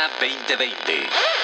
Kabbalah 0.00 0.18
2020, 0.18 0.92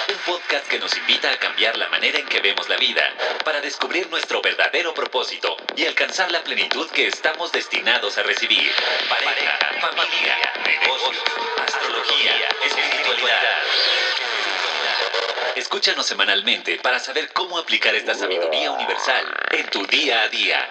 un 0.08 0.18
podcast 0.24 0.66
que 0.68 0.78
nos 0.78 0.96
invita 0.96 1.30
a 1.30 1.36
cambiar 1.36 1.76
la 1.76 1.90
manera 1.90 2.18
en 2.18 2.26
que 2.26 2.40
vemos 2.40 2.66
la 2.70 2.78
vida 2.78 3.02
para 3.44 3.60
descubrir 3.60 4.08
nuestro 4.08 4.40
verdadero 4.40 4.94
propósito 4.94 5.56
y 5.76 5.84
alcanzar 5.84 6.30
la 6.30 6.42
plenitud 6.42 6.88
que 6.88 7.06
estamos 7.06 7.52
destinados 7.52 8.16
a 8.16 8.22
recibir. 8.22 8.70
Pareja, 9.10 9.58
familia, 9.80 10.36
negocios, 10.64 11.22
astrología, 11.66 12.32
espiritualidad. 12.64 13.42
Escúchanos 15.56 16.06
semanalmente 16.06 16.78
para 16.82 16.98
saber 16.98 17.30
cómo 17.34 17.58
aplicar 17.58 17.94
esta 17.94 18.14
sabiduría 18.14 18.70
universal 18.70 19.24
en 19.50 19.68
tu 19.68 19.86
día 19.86 20.22
a 20.22 20.28
día. 20.28 20.66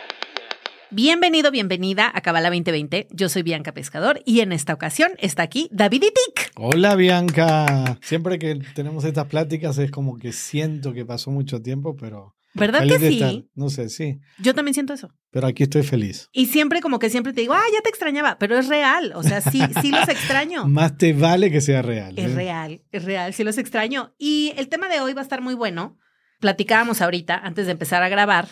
Bienvenido, 0.90 1.52
bienvenida 1.52 2.12
a 2.12 2.22
Cabala 2.22 2.50
2020. 2.50 3.08
Yo 3.12 3.30
soy 3.30 3.44
Bianca 3.44 3.74
Pescador 3.74 4.22
y 4.26 4.40
en 4.40 4.54
esta 4.54 4.74
ocasión 4.74 5.12
está 5.20 5.44
aquí 5.44 5.68
David 5.72 6.04
Itik. 6.04 6.45
Hola 6.58 6.96
Bianca. 6.96 8.00
Siempre 8.02 8.40
que 8.40 8.56
tenemos 8.74 9.04
estas 9.04 9.26
pláticas 9.26 9.78
es 9.78 9.92
como 9.92 10.18
que 10.18 10.32
siento 10.32 10.94
que 10.94 11.06
pasó 11.06 11.30
mucho 11.30 11.62
tiempo, 11.62 11.98
pero... 11.98 12.34
¿Verdad 12.54 12.80
feliz 12.80 12.98
que 12.98 13.10
sí? 13.10 13.16
estar. 13.16 13.34
No 13.56 13.70
sé, 13.70 13.90
sí. 13.90 14.20
Yo 14.40 14.56
también 14.56 14.74
siento 14.74 14.94
eso. 14.94 15.14
Pero 15.32 15.48
aquí 15.48 15.64
estoy 15.64 15.84
feliz. 15.84 16.30
Y 16.32 16.46
siempre 16.46 16.80
como 16.80 17.00
que 17.00 17.10
siempre 17.10 17.34
te 17.34 17.42
digo, 17.42 17.54
ah, 17.54 17.64
ya 17.74 17.82
te 17.82 17.90
extrañaba, 17.90 18.38
pero 18.40 18.58
es 18.58 18.70
real. 18.70 19.12
O 19.16 19.24
sea, 19.24 19.42
sí, 19.42 19.62
sí 19.82 19.92
los 19.92 20.08
extraño. 20.08 20.66
Más 20.70 20.98
te 20.98 21.12
vale 21.12 21.52
que 21.52 21.60
sea 21.60 21.82
real. 21.82 22.18
Es 22.18 22.32
¿eh? 22.32 22.36
real, 22.36 22.82
es 22.94 23.04
real, 23.04 23.34
sí 23.34 23.44
los 23.44 23.58
extraño. 23.58 24.16
Y 24.18 24.54
el 24.56 24.70
tema 24.70 24.88
de 24.88 25.02
hoy 25.02 25.12
va 25.12 25.20
a 25.20 25.24
estar 25.24 25.42
muy 25.42 25.56
bueno. 25.56 25.98
Platicábamos 26.40 27.02
ahorita, 27.02 27.38
antes 27.38 27.66
de 27.66 27.74
empezar 27.74 28.02
a 28.02 28.08
grabar, 28.08 28.48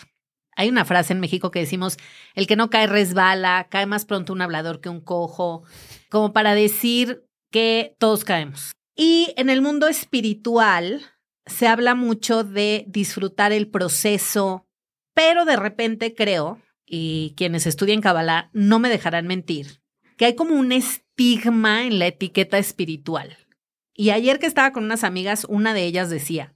hay 0.58 0.68
una 0.68 0.84
frase 0.84 1.14
en 1.14 1.22
México 1.22 1.52
que 1.52 1.60
decimos, 1.60 1.98
el 2.36 2.48
que 2.48 2.58
no 2.58 2.70
cae 2.70 2.88
resbala, 2.88 3.68
cae 3.70 3.86
más 3.86 4.04
pronto 4.04 4.34
un 4.34 4.42
hablador 4.42 4.82
que 4.82 4.90
un 4.90 5.00
cojo, 5.00 5.64
como 6.10 6.34
para 6.34 6.54
decir 6.56 7.24
que 7.54 7.96
todos 8.00 8.26
caemos. 8.26 8.72
Y 8.96 9.32
en 9.38 9.50
el 9.50 9.62
mundo 9.62 9.88
espiritual 9.88 11.02
se 11.46 11.68
habla 11.68 11.94
mucho 11.94 12.44
de 12.44 12.84
disfrutar 12.88 13.52
el 13.52 13.70
proceso, 13.70 14.66
pero 15.14 15.46
de 15.46 15.56
repente 15.56 16.16
creo, 16.16 16.60
y 16.86 17.36
quienes 17.38 17.68
estudian 17.68 18.02
Kabbalah 18.02 18.50
no 18.54 18.80
me 18.80 18.90
dejarán 18.90 19.28
mentir, 19.28 19.82
que 20.18 20.26
hay 20.26 20.36
como 20.36 20.56
un 20.56 20.72
estigma 20.72 21.84
en 21.84 22.00
la 22.00 22.08
etiqueta 22.08 22.58
espiritual. 22.58 23.38
Y 23.94 24.10
ayer 24.10 24.40
que 24.40 24.48
estaba 24.48 24.72
con 24.72 24.84
unas 24.84 25.04
amigas, 25.04 25.46
una 25.48 25.76
de 25.76 25.86
ellas 25.86 26.10
decía, 26.10 26.56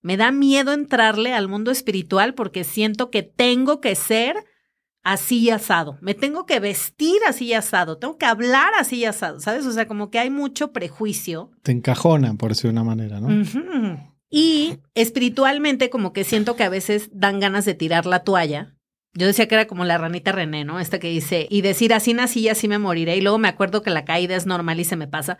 me 0.00 0.16
da 0.16 0.32
miedo 0.32 0.72
entrarle 0.72 1.34
al 1.34 1.48
mundo 1.48 1.70
espiritual 1.70 2.32
porque 2.32 2.64
siento 2.64 3.10
que 3.10 3.22
tengo 3.22 3.82
que 3.82 3.94
ser 3.94 4.46
así 5.12 5.38
y 5.40 5.50
asado, 5.50 5.96
me 6.02 6.12
tengo 6.12 6.44
que 6.44 6.60
vestir 6.60 7.16
así 7.26 7.46
y 7.46 7.54
asado, 7.54 7.96
tengo 7.96 8.18
que 8.18 8.26
hablar 8.26 8.72
así 8.78 8.96
y 8.96 9.04
asado, 9.06 9.40
¿sabes? 9.40 9.64
O 9.64 9.72
sea, 9.72 9.88
como 9.88 10.10
que 10.10 10.18
hay 10.18 10.28
mucho 10.28 10.72
prejuicio. 10.72 11.50
Te 11.62 11.72
encajonan, 11.72 12.36
por 12.36 12.50
decir 12.50 12.64
de 12.64 12.72
una 12.72 12.84
manera, 12.84 13.18
¿no? 13.18 13.28
Y 14.28 14.80
espiritualmente 14.94 15.88
como 15.88 16.12
que 16.12 16.24
siento 16.24 16.56
que 16.56 16.64
a 16.64 16.68
veces 16.68 17.08
dan 17.12 17.40
ganas 17.40 17.64
de 17.64 17.72
tirar 17.72 18.04
la 18.04 18.22
toalla. 18.22 18.76
Yo 19.14 19.26
decía 19.26 19.48
que 19.48 19.54
era 19.54 19.66
como 19.66 19.86
la 19.86 19.96
ranita 19.96 20.32
René, 20.32 20.66
¿no? 20.66 20.78
Esta 20.78 20.98
que 20.98 21.08
dice, 21.08 21.46
y 21.48 21.62
decir 21.62 21.94
así 21.94 22.12
nací 22.12 22.40
y 22.40 22.48
así 22.50 22.68
me 22.68 22.78
moriré. 22.78 23.16
Y 23.16 23.22
luego 23.22 23.38
me 23.38 23.48
acuerdo 23.48 23.82
que 23.82 23.88
la 23.88 24.04
caída 24.04 24.36
es 24.36 24.44
normal 24.44 24.78
y 24.78 24.84
se 24.84 24.96
me 24.96 25.08
pasa. 25.08 25.38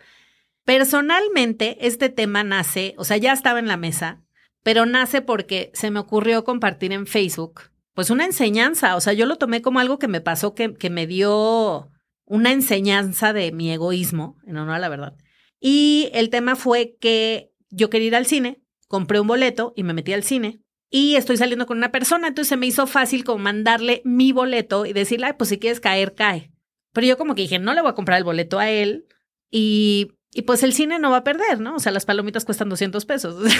Personalmente, 0.65 1.77
este 1.85 2.09
tema 2.09 2.43
nace, 2.43 2.95
o 2.97 3.03
sea, 3.03 3.17
ya 3.17 3.33
estaba 3.33 3.59
en 3.59 3.67
la 3.67 3.77
mesa, 3.77 4.23
pero 4.63 4.87
nace 4.87 5.21
porque 5.21 5.69
se 5.75 5.91
me 5.91 5.99
ocurrió 5.99 6.43
compartir 6.43 6.91
en 6.91 7.05
Facebook, 7.05 7.69
pues 7.93 8.09
una 8.09 8.25
enseñanza. 8.25 8.95
O 8.95 9.01
sea, 9.01 9.13
yo 9.13 9.25
lo 9.25 9.37
tomé 9.37 9.61
como 9.61 9.79
algo 9.79 9.99
que 9.99 10.07
me 10.07 10.21
pasó, 10.21 10.55
que, 10.55 10.73
que 10.73 10.89
me 10.89 11.07
dio 11.07 11.89
una 12.25 12.51
enseñanza 12.51 13.33
de 13.33 13.51
mi 13.51 13.71
egoísmo, 13.71 14.37
en 14.45 14.57
honor 14.57 14.75
a 14.75 14.79
la 14.79 14.89
verdad. 14.89 15.15
Y 15.59 16.09
el 16.13 16.29
tema 16.29 16.55
fue 16.55 16.95
que 16.99 17.51
yo 17.69 17.89
quería 17.89 18.07
ir 18.07 18.15
al 18.15 18.25
cine, 18.25 18.61
compré 18.87 19.19
un 19.19 19.27
boleto 19.27 19.73
y 19.75 19.83
me 19.83 19.93
metí 19.93 20.13
al 20.13 20.23
cine. 20.23 20.61
Y 20.91 21.15
estoy 21.15 21.37
saliendo 21.37 21.65
con 21.65 21.77
una 21.77 21.91
persona, 21.91 22.27
entonces 22.27 22.49
se 22.49 22.57
me 22.57 22.65
hizo 22.65 22.87
fácil 22.87 23.23
como 23.23 23.39
mandarle 23.39 24.01
mi 24.05 24.31
boleto 24.31 24.85
y 24.85 24.93
decirle, 24.93 25.27
ay, 25.27 25.33
pues 25.37 25.49
si 25.49 25.59
quieres 25.59 25.79
caer, 25.79 26.15
cae. 26.15 26.51
Pero 26.93 27.05
yo 27.05 27.17
como 27.17 27.35
que 27.35 27.43
dije, 27.43 27.59
no 27.59 27.73
le 27.73 27.81
voy 27.81 27.91
a 27.91 27.95
comprar 27.95 28.17
el 28.17 28.23
boleto 28.23 28.57
a 28.57 28.69
él 28.69 29.05
y, 29.51 30.13
y 30.33 30.43
pues 30.43 30.63
el 30.63 30.73
cine 30.73 30.97
no 30.97 31.11
va 31.11 31.17
a 31.17 31.23
perder, 31.23 31.59
¿no? 31.59 31.75
O 31.75 31.79
sea, 31.79 31.91
las 31.91 32.05
palomitas 32.05 32.45
cuestan 32.45 32.69
200 32.69 33.05
pesos. 33.05 33.35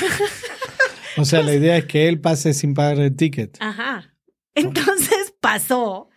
O 1.17 1.25
sea, 1.25 1.41
la 1.41 1.53
idea 1.53 1.77
es 1.77 1.85
que 1.85 2.07
él 2.07 2.21
pase 2.21 2.53
sin 2.53 2.73
pagar 2.73 2.99
el 2.99 3.15
ticket. 3.15 3.57
Ajá. 3.59 4.15
Entonces 4.67 5.33
pasó. 5.39 6.09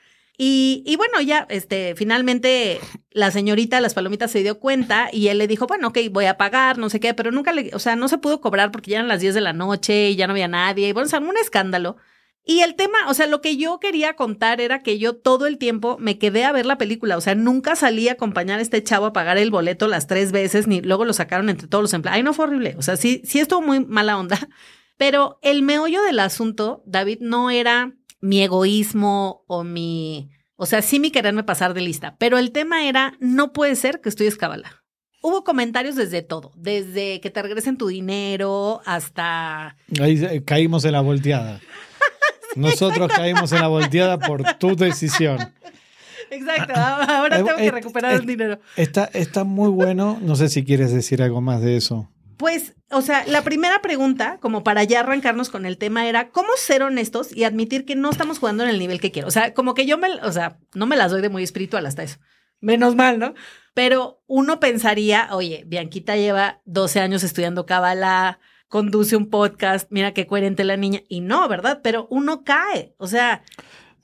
Y, 0.45 0.97
bueno, 0.97 1.21
ya, 1.21 1.47
este, 1.51 1.95
finalmente 1.95 2.81
la 3.13 3.31
señorita 3.31 3.81
las 3.81 3.95
palomitas 3.95 4.31
se 4.31 4.43
dio 4.43 4.59
cuenta 4.59 5.09
y 5.13 5.29
él 5.29 5.39
le 5.39 5.47
dijo, 5.47 5.69
bueno, 5.69 5.89
ok, 5.89 5.99
voy 6.11 6.25
a 6.25 6.37
pagar, 6.37 6.79
no 6.79 6.91
sé 6.91 6.99
qué, 6.99 7.15
pero 7.15 7.31
nunca 7.31 7.53
le, 7.53 7.71
o 7.75 7.79
sea, 7.79 7.95
no 7.95 8.09
se 8.09 8.19
pudo 8.19 8.41
cobrar 8.41 8.73
porque 8.73 8.91
ya 8.91 8.97
eran 8.97 9.09
las 9.09 9.21
10 9.21 9.35
de 9.35 9.41
la 9.41 9.53
noche 9.53 10.11
y 10.11 10.17
ya 10.17 10.27
no 10.27 10.33
había 10.33 10.49
nadie. 10.49 10.89
Y 10.89 10.93
bueno, 10.93 11.07
o 11.07 11.11
sea, 11.11 11.21
un 11.21 11.37
escándalo. 11.37 11.97
Y 12.45 12.61
el 12.61 12.75
tema, 12.75 12.99
o 13.09 13.15
sea, 13.15 13.29
lo 13.29 13.41
que 13.41 13.57
yo 13.57 13.79
quería 13.79 14.17
contar 14.17 14.61
era 14.61 14.83
que 14.83 14.99
yo 14.99 15.15
todo 15.15 15.47
el 15.47 15.59
tiempo 15.59 15.97
me 16.01 16.19
quedé 16.19 16.45
a 16.45 16.51
ver 16.51 16.67
la 16.67 16.77
película, 16.77 17.17
o 17.17 17.21
sea, 17.21 17.37
nunca 17.37 17.77
salí 17.77 18.09
a 18.09 18.15
acompañar 18.15 18.59
a 18.59 18.63
este 18.63 18.83
chavo 18.83 19.07
a 19.07 19.13
pagar 19.13 19.39
el 19.39 19.53
boleto 19.53 19.87
las 19.87 20.09
tres 20.09 20.33
veces, 20.33 20.67
ni 20.67 20.81
luego 20.81 21.05
lo 21.05 21.13
sacaron 21.13 21.51
entre 21.51 21.69
todos 21.69 21.83
los 21.83 21.93
empleados. 21.95 22.17
Ay, 22.17 22.25
no 22.25 22.35
fue 22.35 22.47
horrible, 22.47 22.75
o 22.79 22.83
sea, 22.83 22.97
sí, 22.97 23.23
sí 23.25 23.39
estuvo 23.39 23.63
muy 23.63 23.85
mala 23.85 24.19
onda. 24.19 24.49
Pero 24.97 25.39
el 25.43 25.63
meollo 25.63 26.03
del 26.03 26.19
asunto, 26.19 26.83
David, 26.85 27.19
no 27.21 27.51
era 27.51 27.93
mi 28.23 28.41
egoísmo 28.43 29.45
o 29.47 29.65
mi, 29.65 30.31
o 30.57 30.65
sea, 30.65 30.81
sí 30.81 30.99
mi 30.99 31.11
quererme 31.11 31.43
pasar 31.43 31.75
de 31.75 31.83
lista, 31.83 32.17
pero 32.19 32.39
el 32.39 32.53
tema 32.53 32.87
era, 32.89 33.15
no 33.21 33.53
puede 33.53 33.77
ser 33.77 34.01
que 34.01 34.09
estudies 34.09 34.37
Kabbalah. 34.37 34.83
Hubo 35.21 35.45
comentarios 35.45 35.95
desde 35.97 36.23
todo, 36.23 36.53
desde 36.57 37.21
que 37.21 37.31
te 37.31 37.43
regresen 37.43 37.77
tu 37.77 37.89
dinero 37.89 38.81
hasta... 38.87 39.77
Ahí 40.01 40.25
eh, 40.25 40.43
caímos 40.45 40.85
en 40.85 40.93
la 40.93 41.01
volteada. 41.01 41.61
Nosotros 42.57 43.11
caímos 43.15 43.53
en 43.53 43.61
la 43.61 43.69
volteada 43.69 44.19
por 44.19 44.43
tu 44.55 44.75
decisión. 44.77 45.39
Exacto, 46.31 46.73
ahora 46.75 47.37
tengo 47.37 47.57
que 47.57 47.67
Eh, 47.67 47.71
recuperar 47.71 48.15
eh, 48.15 48.17
el 48.17 48.27
dinero. 48.27 48.59
Está, 48.77 49.05
está 49.13 49.45
muy 49.45 49.69
bueno. 49.69 50.19
No 50.23 50.35
sé 50.35 50.49
si 50.49 50.65
quieres 50.65 50.93
decir 50.93 51.23
algo 51.23 51.41
más 51.41 51.61
de 51.61 51.77
eso. 51.77 52.09
Pues, 52.37 52.75
o 52.93 53.03
sea, 53.03 53.25
la 53.27 53.43
primera 53.43 53.83
pregunta, 53.83 54.39
como 54.41 54.63
para 54.63 54.85
ya 54.85 55.01
arrancarnos 55.01 55.51
con 55.51 55.67
el 55.67 55.79
tema, 55.79 56.07
era 56.07 56.31
cómo 56.31 56.49
ser 56.57 56.83
honestos 56.83 57.35
y 57.35 57.45
admitir 57.45 57.85
que 57.85 57.97
no 57.97 58.11
estamos 58.11 58.39
jugando 58.39 58.63
en 58.63 58.71
el 58.71 58.79
nivel 58.79 59.01
que 59.01 59.11
quiero. 59.11 59.29
O 59.29 59.31
sea, 59.31 59.55
como 59.55 59.75
que 59.75 59.87
yo 59.87 59.99
me, 59.99 60.09
o 60.23 60.33
sea, 60.33 60.59
no 60.75 60.87
me 60.87 60.97
las 60.97 61.11
doy 61.11 61.23
de 61.23 61.29
muy 61.29 61.43
espiritual 61.43 61.87
hasta 61.87 62.03
eso. 62.03 62.19
Menos 62.61 62.95
mal, 62.95 63.19
¿no? 63.19 63.35
Pero 63.75 64.23
uno 64.27 64.61
pensaría, 64.61 65.29
oye, 65.33 65.65
Bianquita 65.67 66.17
lleva 66.17 66.61
12 66.67 67.01
años 67.01 67.25
estudiando 67.25 67.67
Kabbalah, 67.67 68.39
conduce 68.69 69.17
un 69.17 69.31
podcast, 69.31 69.91
mira 69.91 70.15
qué 70.15 70.27
coherente 70.27 70.63
la 70.63 70.77
niña. 70.77 71.01
Y 71.09 71.21
no, 71.21 71.49
¿verdad? 71.49 71.81
Pero 71.83 72.07
uno 72.11 72.45
cae. 72.45 72.95
O 72.99 73.07
sea, 73.07 73.43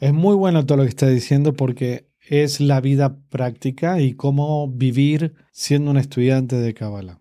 Es 0.00 0.12
muy 0.12 0.34
bueno 0.34 0.66
todo 0.66 0.78
lo 0.78 0.84
que 0.84 0.90
está 0.90 1.08
diciendo 1.08 1.52
porque 1.54 2.08
es 2.20 2.60
la 2.60 2.80
vida 2.80 3.16
práctica 3.30 4.00
y 4.00 4.14
cómo 4.14 4.68
vivir 4.68 5.34
siendo 5.52 5.90
un 5.90 5.96
estudiante 5.96 6.56
de 6.56 6.74
Kabbalah. 6.74 7.20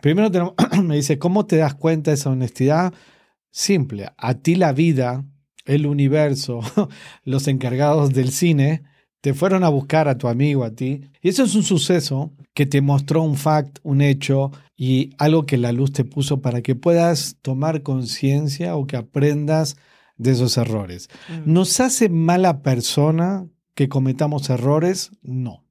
Primero 0.00 0.30
tenemos- 0.30 0.54
me 0.84 0.96
dice, 0.96 1.18
¿cómo 1.18 1.46
te 1.46 1.56
das 1.56 1.74
cuenta 1.74 2.10
de 2.10 2.16
esa 2.16 2.30
honestidad? 2.30 2.92
Simple, 3.50 4.08
a 4.16 4.34
ti 4.34 4.54
la 4.54 4.72
vida, 4.72 5.24
el 5.64 5.86
universo, 5.86 6.60
los 7.24 7.48
encargados 7.48 8.12
del 8.12 8.30
cine, 8.30 8.82
te 9.20 9.34
fueron 9.34 9.64
a 9.64 9.68
buscar 9.68 10.08
a 10.08 10.18
tu 10.18 10.28
amigo, 10.28 10.62
a 10.62 10.70
ti. 10.70 11.00
Y 11.20 11.30
eso 11.30 11.42
es 11.42 11.54
un 11.54 11.64
suceso 11.64 12.32
que 12.54 12.66
te 12.66 12.80
mostró 12.80 13.22
un 13.22 13.36
fact, 13.36 13.78
un 13.82 14.00
hecho 14.00 14.52
y 14.76 15.10
algo 15.18 15.46
que 15.46 15.56
la 15.56 15.72
luz 15.72 15.92
te 15.92 16.04
puso 16.04 16.40
para 16.40 16.62
que 16.62 16.74
puedas 16.76 17.36
tomar 17.42 17.82
conciencia 17.82 18.76
o 18.76 18.86
que 18.86 18.96
aprendas 18.96 19.76
de 20.16 20.32
esos 20.32 20.56
errores. 20.56 21.08
mm, 21.28 21.52
¿Nos 21.52 21.80
hace 21.80 22.08
mala 22.08 22.62
persona 22.62 23.46
que 23.74 23.88
cometamos 23.88 24.48
errores? 24.48 25.10
No. 25.22 25.64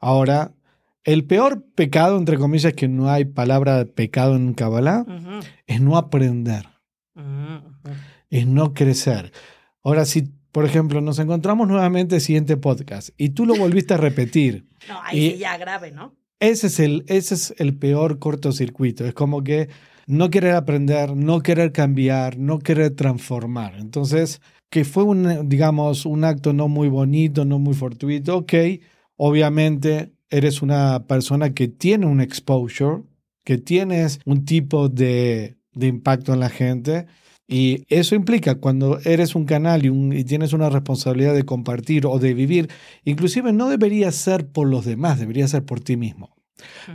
Ahora, 0.00 0.52
el 1.12 1.24
peor 1.24 1.64
pecado, 1.74 2.18
entre 2.18 2.36
comillas, 2.36 2.72
que 2.74 2.86
no 2.88 3.08
hay 3.10 3.24
palabra 3.24 3.78
de 3.78 3.86
pecado 3.86 4.36
en 4.36 4.52
Kabbalah, 4.54 5.04
ujú, 5.06 5.40
es 5.66 5.80
no 5.80 5.96
aprender, 5.96 6.66
ujú, 7.14 7.24
ujú. 7.24 7.96
es 8.30 8.46
no 8.46 8.74
crecer. 8.74 9.32
Ahora, 9.82 10.04
si, 10.04 10.22
por 10.52 10.64
ejemplo, 10.64 11.00
nos 11.00 11.18
encontramos 11.18 11.66
nuevamente 11.66 12.16
el 12.16 12.20
siguiente 12.20 12.56
podcast 12.56 13.10
y 13.16 13.30
tú 13.30 13.46
lo 13.46 13.56
volviste 13.56 13.94
a 13.94 13.96
repetir, 13.96 14.66
no, 14.88 14.98
ahí 15.02 15.18
Y- 15.18 15.30
sí 15.32 15.38
ya 15.38 15.56
grave, 15.56 15.92
¿no? 15.92 16.14
ese 16.40 16.66
es, 16.68 16.78
el, 16.78 17.04
ese 17.08 17.34
es 17.34 17.54
el 17.58 17.76
peor 17.78 18.18
cortocircuito. 18.18 19.04
Es 19.06 19.14
como 19.14 19.42
que 19.42 19.68
no 20.06 20.30
querer 20.30 20.54
aprender, 20.54 21.16
no 21.16 21.40
querer 21.40 21.72
cambiar, 21.72 22.38
no 22.38 22.58
querer 22.60 22.94
transformar. 22.94 23.74
Entonces, 23.78 24.40
que 24.70 24.84
fue 24.84 25.02
un, 25.04 25.48
digamos, 25.48 26.06
un 26.06 26.24
acto 26.24 26.52
no 26.52 26.68
muy 26.68 26.88
bonito, 26.88 27.44
no 27.44 27.58
muy 27.58 27.74
fortuito, 27.74 28.36
ok, 28.36 28.52
obviamente 29.16 30.12
eres 30.30 30.62
una 30.62 31.06
persona 31.06 31.54
que 31.54 31.68
tiene 31.68 32.06
un 32.06 32.20
exposure, 32.20 33.02
que 33.44 33.58
tienes 33.58 34.20
un 34.24 34.44
tipo 34.44 34.88
de, 34.88 35.56
de 35.72 35.86
impacto 35.86 36.32
en 36.34 36.40
la 36.40 36.50
gente. 36.50 37.06
Y 37.50 37.84
eso 37.88 38.14
implica 38.14 38.56
cuando 38.56 38.98
eres 39.04 39.34
un 39.34 39.46
canal 39.46 39.86
y, 39.86 39.88
un- 39.88 40.12
y 40.12 40.24
tienes 40.24 40.52
una 40.52 40.68
responsabilidad 40.68 41.34
de 41.34 41.44
compartir 41.44 42.04
o 42.06 42.18
de 42.18 42.34
vivir, 42.34 42.68
inclusive 43.04 43.52
no 43.54 43.68
debería 43.70 44.12
ser 44.12 44.48
por 44.48 44.68
los 44.68 44.84
demás, 44.84 45.18
debería 45.18 45.48
ser 45.48 45.64
por 45.64 45.80
ti 45.80 45.96
mismo. 45.96 46.36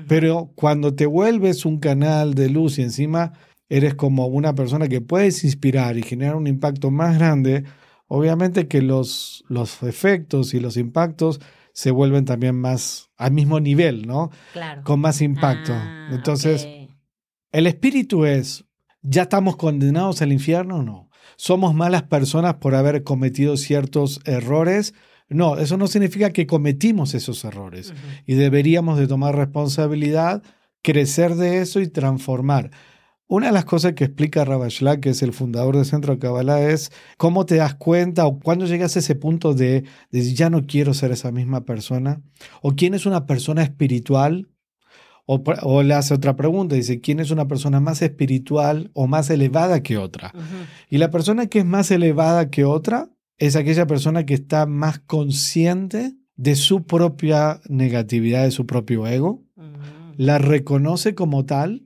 Pero 0.08 0.52
cuando 0.56 0.94
te 0.94 1.06
vuelves 1.06 1.66
un 1.66 1.80
canal 1.80 2.34
de 2.34 2.50
luz 2.50 2.78
y 2.78 2.84
encima 2.84 3.34
eres 3.70 3.96
como 3.96 4.28
una 4.28 4.54
persona 4.56 4.88
que 4.88 5.02
puedes 5.02 5.44
inspirar 5.44 5.98
y 5.98 6.04
generar 6.04 6.36
un 6.36 6.48
impacto 6.48 6.92
más 6.92 7.18
grande, 7.18 7.64
obviamente 8.08 8.68
que 8.68 8.82
los, 8.82 9.44
los 9.48 9.82
efectos 9.84 10.54
y 10.54 10.60
los 10.60 10.78
impactos 10.78 11.40
se 11.74 11.92
vuelven 11.92 12.26
también 12.26 12.56
más 12.56 13.10
al 13.18 13.32
mismo 13.32 13.60
nivel, 13.60 14.08
¿no? 14.08 14.30
Claro. 14.54 14.84
Con 14.84 15.00
más 15.00 15.22
impacto. 15.22 15.74
Ah, 15.74 16.10
Entonces, 16.12 16.68
el 17.52 17.68
espíritu 17.68 18.26
es, 18.26 18.66
¿ya 19.02 19.24
estamos 19.24 19.58
condenados 19.58 20.22
al 20.22 20.32
infierno 20.32 20.84
no? 20.84 21.10
¿Somos 21.36 21.74
malas 21.74 22.04
personas 22.04 22.56
por 22.56 22.76
haber 22.76 23.04
cometido 23.04 23.58
ciertos 23.58 24.22
errores? 24.26 24.94
No, 25.30 25.58
eso 25.58 25.78
no 25.78 25.88
significa 25.88 26.32
que 26.32 26.46
cometimos 26.46 27.16
esos 27.16 27.44
errores 27.44 27.94
y 28.26 28.36
deberíamos 28.36 29.00
de 29.00 29.08
tomar 29.08 29.36
responsabilidad, 29.36 30.44
crecer 30.84 31.36
de 31.36 31.60
eso 31.60 31.80
y 31.80 31.88
transformar. 31.88 32.72
Una 33.28 33.48
de 33.48 33.54
las 33.54 33.66
cosas 33.66 33.94
que 33.94 34.04
explica 34.04 34.46
Rabashla, 34.46 35.00
que 35.00 35.10
es 35.10 35.22
el 35.24 35.34
fundador 35.34 35.76
del 35.76 35.86
Centro 35.86 36.14
de 36.14 36.20
Kabbalah, 36.20 36.70
es 36.70 36.92
cómo 37.18 37.46
te 37.46 37.56
das 37.56 37.76
cuenta 37.76 38.26
o 38.28 38.40
cuándo 38.40 38.66
llegas 38.66 38.96
a 38.96 39.00
ese 39.00 39.16
punto 39.16 39.54
de, 39.54 39.86
de 40.12 40.34
ya 40.34 40.50
no 40.50 40.66
quiero 40.68 40.94
ser 40.94 41.12
esa 41.12 41.32
misma 41.32 41.66
persona, 41.66 42.22
o 42.62 42.74
quién 42.76 42.94
es 42.94 43.06
una 43.06 43.26
persona 43.26 43.64
espiritual, 43.64 44.50
o, 45.26 45.84
le 45.84 45.94
hace 45.94 46.14
otra 46.14 46.36
pregunta, 46.36 46.76
dice, 46.76 47.00
¿quién 47.00 47.22
es 47.22 47.32
una 47.32 47.48
persona 47.48 47.80
más 47.80 48.02
espiritual 48.02 48.92
o 48.94 49.08
más 49.08 49.30
elevada 49.30 49.82
que 49.82 49.98
otra? 49.98 50.34
Y 50.90 50.98
la 50.98 51.12
persona 51.12 51.48
que 51.48 51.60
es 51.60 51.66
más 51.66 51.92
elevada 51.92 52.50
que 52.50 52.66
otra 52.66 53.10
es 53.38 53.56
aquella 53.56 53.88
persona 53.88 54.26
que 54.26 54.34
está 54.34 54.66
más 54.66 55.00
consciente 55.00 56.14
de 56.36 56.56
su 56.58 56.86
propia 56.86 57.62
negatividad, 57.70 58.44
de 58.44 58.52
su 58.52 58.66
propio 58.66 59.08
ego, 59.08 59.44
Mm. 59.56 60.14
la 60.18 60.38
reconoce 60.38 61.16
como 61.16 61.46
tal, 61.46 61.84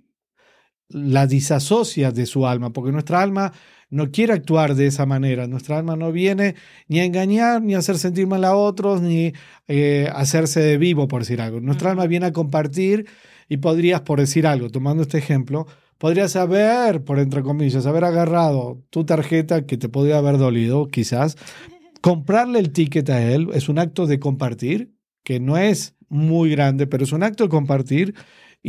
la 0.89 1.28
disasocia 1.28 2.12
de 2.12 2.25
su 2.25 2.48
alma, 2.48 2.72
porque 2.72 2.92
nuestra 2.92 3.22
alma 3.22 3.54
no 3.89 4.12
quiere 4.12 4.34
actuar 4.34 4.75
de 4.75 4.88
esa 4.88 5.06
manera. 5.06 5.48
Nuestra 5.48 5.78
alma 5.78 5.95
no 5.95 6.12
viene 6.12 6.56
ni 6.88 7.00
a 7.00 7.06
engañar, 7.06 7.62
ni 7.62 7.75
a 7.75 7.80
hacer 7.80 7.98
sentir 7.98 8.28
mal 8.28 8.44
a 8.44 8.56
otros, 8.56 9.01
ni 9.01 9.34
eh, 9.68 10.10
hacerse 10.13 10.60
de 10.60 10.78
vivo, 10.78 11.07
por 11.07 11.22
decir 11.22 11.42
algo. 11.42 11.60
Nuestra 11.62 11.92
alma 11.92 12.07
viene 12.07 12.28
a 12.28 12.34
compartir 12.34 13.07
y 13.50 13.57
podrías, 13.57 14.01
por 14.01 14.19
decir 14.19 14.45
algo, 14.45 14.69
tomando 14.69 15.04
este 15.04 15.18
ejemplo, 15.18 15.68
podrías 15.98 16.36
haber, 16.36 17.04
por 17.04 17.19
entre 17.19 17.44
comillas, 17.44 17.86
haber 17.86 18.04
agarrado 18.04 18.84
tu 18.89 19.06
tarjeta 19.06 19.66
que 19.66 19.78
te 19.78 19.89
podría 19.89 20.18
haber 20.18 20.38
dolido, 20.38 20.88
quizás, 20.88 21.38
comprarle 22.01 22.60
el 22.60 22.72
ticket 22.72 23.10
a 23.10 23.22
él, 23.31 23.50
es 23.54 23.69
un 23.69 23.80
acto 23.80 24.06
de 24.06 24.19
compartir, 24.19 24.94
que 25.24 25.39
no 25.39 25.57
es 25.57 25.95
muy 26.10 26.50
grande, 26.51 26.88
pero 26.88 27.04
es 27.04 27.12
un 27.12 27.24
acto 27.24 27.45
de 27.45 27.50
compartir 27.50 28.16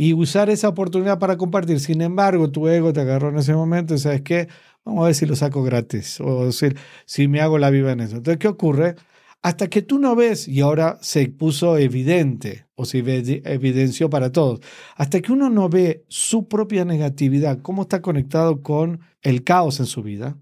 y 0.01 0.13
usar 0.13 0.49
esa 0.49 0.69
oportunidad 0.69 1.19
para 1.19 1.35
compartir. 1.35 1.81
Sin 1.81 2.01
embargo, 2.01 2.49
tu 2.49 2.69
ego 2.69 2.93
te 2.93 3.01
agarró 3.01 3.31
en 3.31 3.37
ese 3.37 3.53
momento 3.53 3.95
y 3.95 3.97
sabes 3.97 4.21
qué, 4.21 4.47
vamos 4.85 5.03
a 5.03 5.07
ver 5.07 5.15
si 5.15 5.25
lo 5.25 5.35
saco 5.35 5.61
gratis 5.61 6.21
o 6.21 6.45
decir, 6.45 6.77
si 7.05 7.27
me 7.27 7.41
hago 7.41 7.57
la 7.57 7.69
viva 7.69 7.91
en 7.91 7.99
eso. 7.99 8.15
Entonces, 8.15 8.39
¿qué 8.39 8.47
ocurre? 8.47 8.95
Hasta 9.41 9.67
que 9.67 9.81
tú 9.81 9.99
no 9.99 10.15
ves, 10.15 10.47
y 10.47 10.61
ahora 10.61 10.97
se 11.01 11.27
puso 11.27 11.77
evidente 11.77 12.65
o 12.75 12.85
se 12.85 13.03
evi- 13.03 13.41
evidenció 13.43 14.09
para 14.09 14.31
todos, 14.31 14.61
hasta 14.95 15.19
que 15.19 15.33
uno 15.33 15.49
no 15.49 15.67
ve 15.67 16.05
su 16.07 16.47
propia 16.47 16.85
negatividad, 16.85 17.59
cómo 17.61 17.81
está 17.81 18.01
conectado 18.01 18.61
con 18.61 19.01
el 19.21 19.43
caos 19.43 19.81
en 19.81 19.85
su 19.85 20.01
vida, 20.01 20.37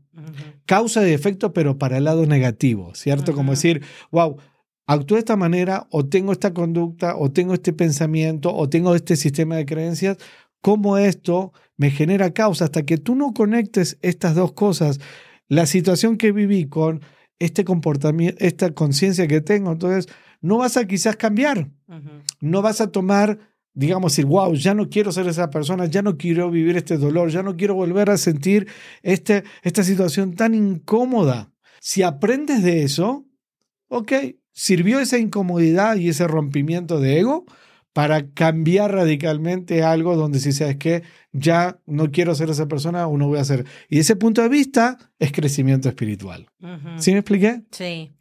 causa 0.68 1.07
y 1.10 1.13
efecto, 1.13 1.51
pero 1.51 1.80
para 1.80 1.98
el 1.98 2.03
lado 2.03 2.27
negativo, 2.27 2.94
¿cierto? 2.94 3.33
Como 3.33 3.53
decir, 3.53 3.81
wow, 4.12 4.38
actúo 4.88 5.16
de 5.16 5.19
esta 5.19 5.36
manera, 5.36 5.86
o 5.92 6.06
tengo 6.07 6.31
esta 6.31 6.54
conducta, 6.54 7.16
o 7.18 7.31
tengo 7.31 7.54
este 7.54 7.74
pensamiento, 7.74 8.56
o 8.56 8.69
tengo 8.69 8.95
este 8.95 9.18
sistema 9.18 9.57
de 9.57 9.66
creencias, 9.66 10.18
cómo 10.62 10.98
esto 10.98 11.54
me 11.75 11.92
genera 11.92 12.34
causa 12.34 12.66
hasta 12.66 12.84
que 12.84 12.98
tú 12.98 13.13
no 13.13 13.34
conectes 13.34 14.00
estas 14.01 14.34
dos 14.34 14.54
cosas, 14.54 15.00
la 15.48 15.66
situación 15.66 16.18
que 16.18 16.31
viví 16.31 16.68
con 16.68 17.01
este 17.39 17.63
comportamiento, 17.66 18.44
esta 18.44 18.74
conciencia 18.74 19.28
que 19.28 19.42
tengo, 19.42 19.72
entonces 19.72 20.07
no 20.42 20.57
vas 20.57 20.78
a 20.78 20.88
quizás 20.88 21.16
cambiar, 21.18 21.69
no 22.42 22.62
vas 22.62 22.81
a 22.81 22.92
tomar, 22.92 23.39
digamos, 23.74 24.13
decir, 24.13 24.25
wow, 24.25 24.54
ya 24.56 24.74
no 24.74 24.89
quiero 24.89 25.12
ser 25.12 25.28
esa 25.28 25.50
persona, 25.50 25.86
ya 25.86 26.01
no 26.01 26.18
quiero 26.18 26.50
vivir 26.50 26.78
este 26.78 26.98
dolor, 26.98 27.30
ya 27.30 27.44
no 27.44 27.56
quiero 27.56 27.75
volver 27.75 28.10
a 28.10 28.18
sentir 28.18 28.68
este, 29.04 29.44
esta 29.62 29.84
situación 29.84 30.34
tan 30.34 30.56
incómoda. 30.56 31.51
Si 31.80 32.04
aprendes 32.04 32.63
de 32.63 32.84
eso, 32.84 33.25
ok, 33.89 34.12
sirvió 34.57 35.00
esa 35.00 35.19
incomodidad 35.19 35.98
y 35.98 36.09
ese 36.09 36.27
rompimiento 36.27 37.00
de 37.00 37.19
ego 37.19 37.45
para 37.94 38.31
cambiar 38.31 38.92
radicalmente 38.92 39.83
algo 39.83 40.15
donde 40.15 40.39
si 40.39 40.51
sabes 40.51 40.77
que 40.77 41.04
ya 41.31 41.80
no 41.86 42.09
quiero 42.09 42.33
ser 42.33 42.50
esa 42.50 42.68
persona 42.68 43.06
o 43.06 43.19
no 43.19 43.27
voy 43.27 43.38
a 43.38 43.44
ser. 43.44 43.65
Y 43.88 44.00
ese 44.00 44.15
punto 44.15 44.42
de 44.42 44.50
vista 44.50 44.98
es 45.19 45.31
crecimiento 45.31 45.89
espiritual. 45.89 46.48
Ujú. 46.59 46.89
¿Sí 46.98 47.12
me 47.12 47.19
expliqué? 47.19 47.62
Sí. 47.69 48.13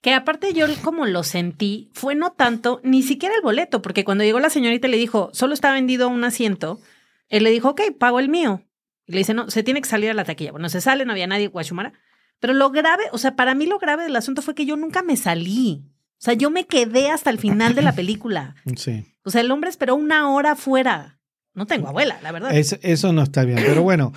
Que 0.00 0.14
aparte 0.14 0.52
yo 0.52 0.66
como 0.82 1.04
lo 1.04 1.24
sentí, 1.24 1.90
fue 1.94 2.14
no 2.14 2.30
tanto, 2.30 2.80
ni 2.84 3.02
siquiera 3.02 3.34
el 3.34 3.42
boleto, 3.42 3.82
porque 3.82 4.04
cuando 4.04 4.22
llegó 4.22 4.38
la 4.38 4.50
señorita 4.50 4.86
le 4.86 4.96
dijo, 4.96 5.30
solo 5.32 5.52
está 5.52 5.72
vendido 5.72 6.08
un 6.08 6.22
asiento, 6.22 6.80
él 7.28 7.42
le 7.42 7.50
dijo, 7.50 7.70
ok, 7.70 7.80
pago 7.98 8.20
el 8.20 8.28
mío. 8.28 8.62
Y 9.04 9.12
le 9.12 9.18
dice, 9.18 9.34
no, 9.34 9.50
se 9.50 9.64
tiene 9.64 9.82
que 9.82 9.88
salir 9.88 10.10
a 10.10 10.14
la 10.14 10.22
taquilla. 10.22 10.52
Bueno, 10.52 10.68
se 10.68 10.80
sale, 10.80 11.04
no 11.04 11.10
había 11.12 11.26
nadie, 11.26 11.48
Guachumara. 11.48 11.92
Pero 12.42 12.54
lo 12.54 12.70
grave, 12.72 13.04
o 13.12 13.18
sea, 13.18 13.36
para 13.36 13.54
mí 13.54 13.66
lo 13.66 13.78
grave 13.78 14.02
del 14.02 14.16
asunto 14.16 14.42
fue 14.42 14.56
que 14.56 14.66
yo 14.66 14.76
nunca 14.76 15.04
me 15.04 15.16
salí. 15.16 15.84
O 15.86 16.24
sea, 16.24 16.34
yo 16.34 16.50
me 16.50 16.66
quedé 16.66 17.08
hasta 17.08 17.30
el 17.30 17.38
final 17.38 17.76
de 17.76 17.82
la 17.82 17.92
película. 17.94 18.56
Sí. 18.76 19.04
O 19.24 19.30
sea, 19.30 19.42
el 19.42 19.50
hombre 19.52 19.70
esperó 19.70 19.94
una 19.94 20.28
hora 20.28 20.52
afuera. 20.52 21.20
No 21.54 21.66
tengo 21.66 21.86
abuela, 21.86 22.18
la 22.20 22.32
verdad. 22.32 22.52
Es- 22.52 22.80
eso 22.82 23.12
no 23.12 23.22
está 23.22 23.44
bien. 23.44 23.58
Pero 23.64 23.84
bueno, 23.84 24.12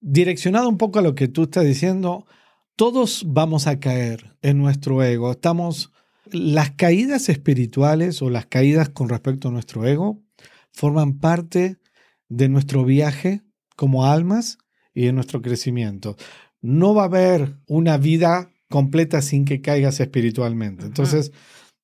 direccionado 0.00 0.66
un 0.66 0.78
poco 0.78 0.98
a 0.98 1.02
lo 1.02 1.14
que 1.14 1.28
tú 1.28 1.42
estás 1.42 1.64
diciendo, 1.66 2.26
todos 2.74 3.24
vamos 3.26 3.66
a 3.66 3.78
caer 3.80 4.34
en 4.40 4.56
nuestro 4.56 5.02
ego. 5.02 5.30
Estamos. 5.32 5.92
Las 6.30 6.70
caídas 6.70 7.28
espirituales 7.28 8.22
o 8.22 8.30
las 8.30 8.46
caídas 8.46 8.88
con 8.88 9.10
respecto 9.10 9.48
a 9.48 9.50
nuestro 9.50 9.86
ego 9.86 10.22
forman 10.72 11.18
parte 11.18 11.76
de 12.28 12.48
nuestro 12.48 12.84
viaje 12.84 13.42
como 13.76 14.06
almas 14.06 14.56
y 14.94 15.04
de 15.06 15.12
nuestro 15.12 15.42
crecimiento. 15.42 16.16
No 16.60 16.94
va 16.94 17.02
a 17.02 17.06
haber 17.06 17.56
una 17.66 17.96
vida 17.98 18.50
completa 18.68 19.22
sin 19.22 19.44
que 19.44 19.60
caigas 19.60 20.00
espiritualmente. 20.00 20.84
Entonces, 20.86 21.32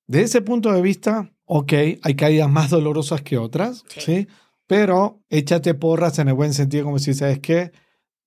de 0.06 0.22
ese 0.22 0.42
punto 0.42 0.72
de 0.72 0.82
vista, 0.82 1.32
ok, 1.46 1.72
hay 2.02 2.14
caídas 2.14 2.50
más 2.50 2.70
dolorosas 2.70 3.22
que 3.22 3.38
otras, 3.38 3.84
Sí. 3.88 4.00
¿sí? 4.00 4.28
Pero 4.66 5.20
échate 5.28 5.74
porras 5.74 6.18
en 6.18 6.28
el 6.28 6.34
buen 6.34 6.54
sentido, 6.54 6.84
como 6.84 6.98
si 6.98 7.12
sabes 7.14 7.38
que 7.38 7.72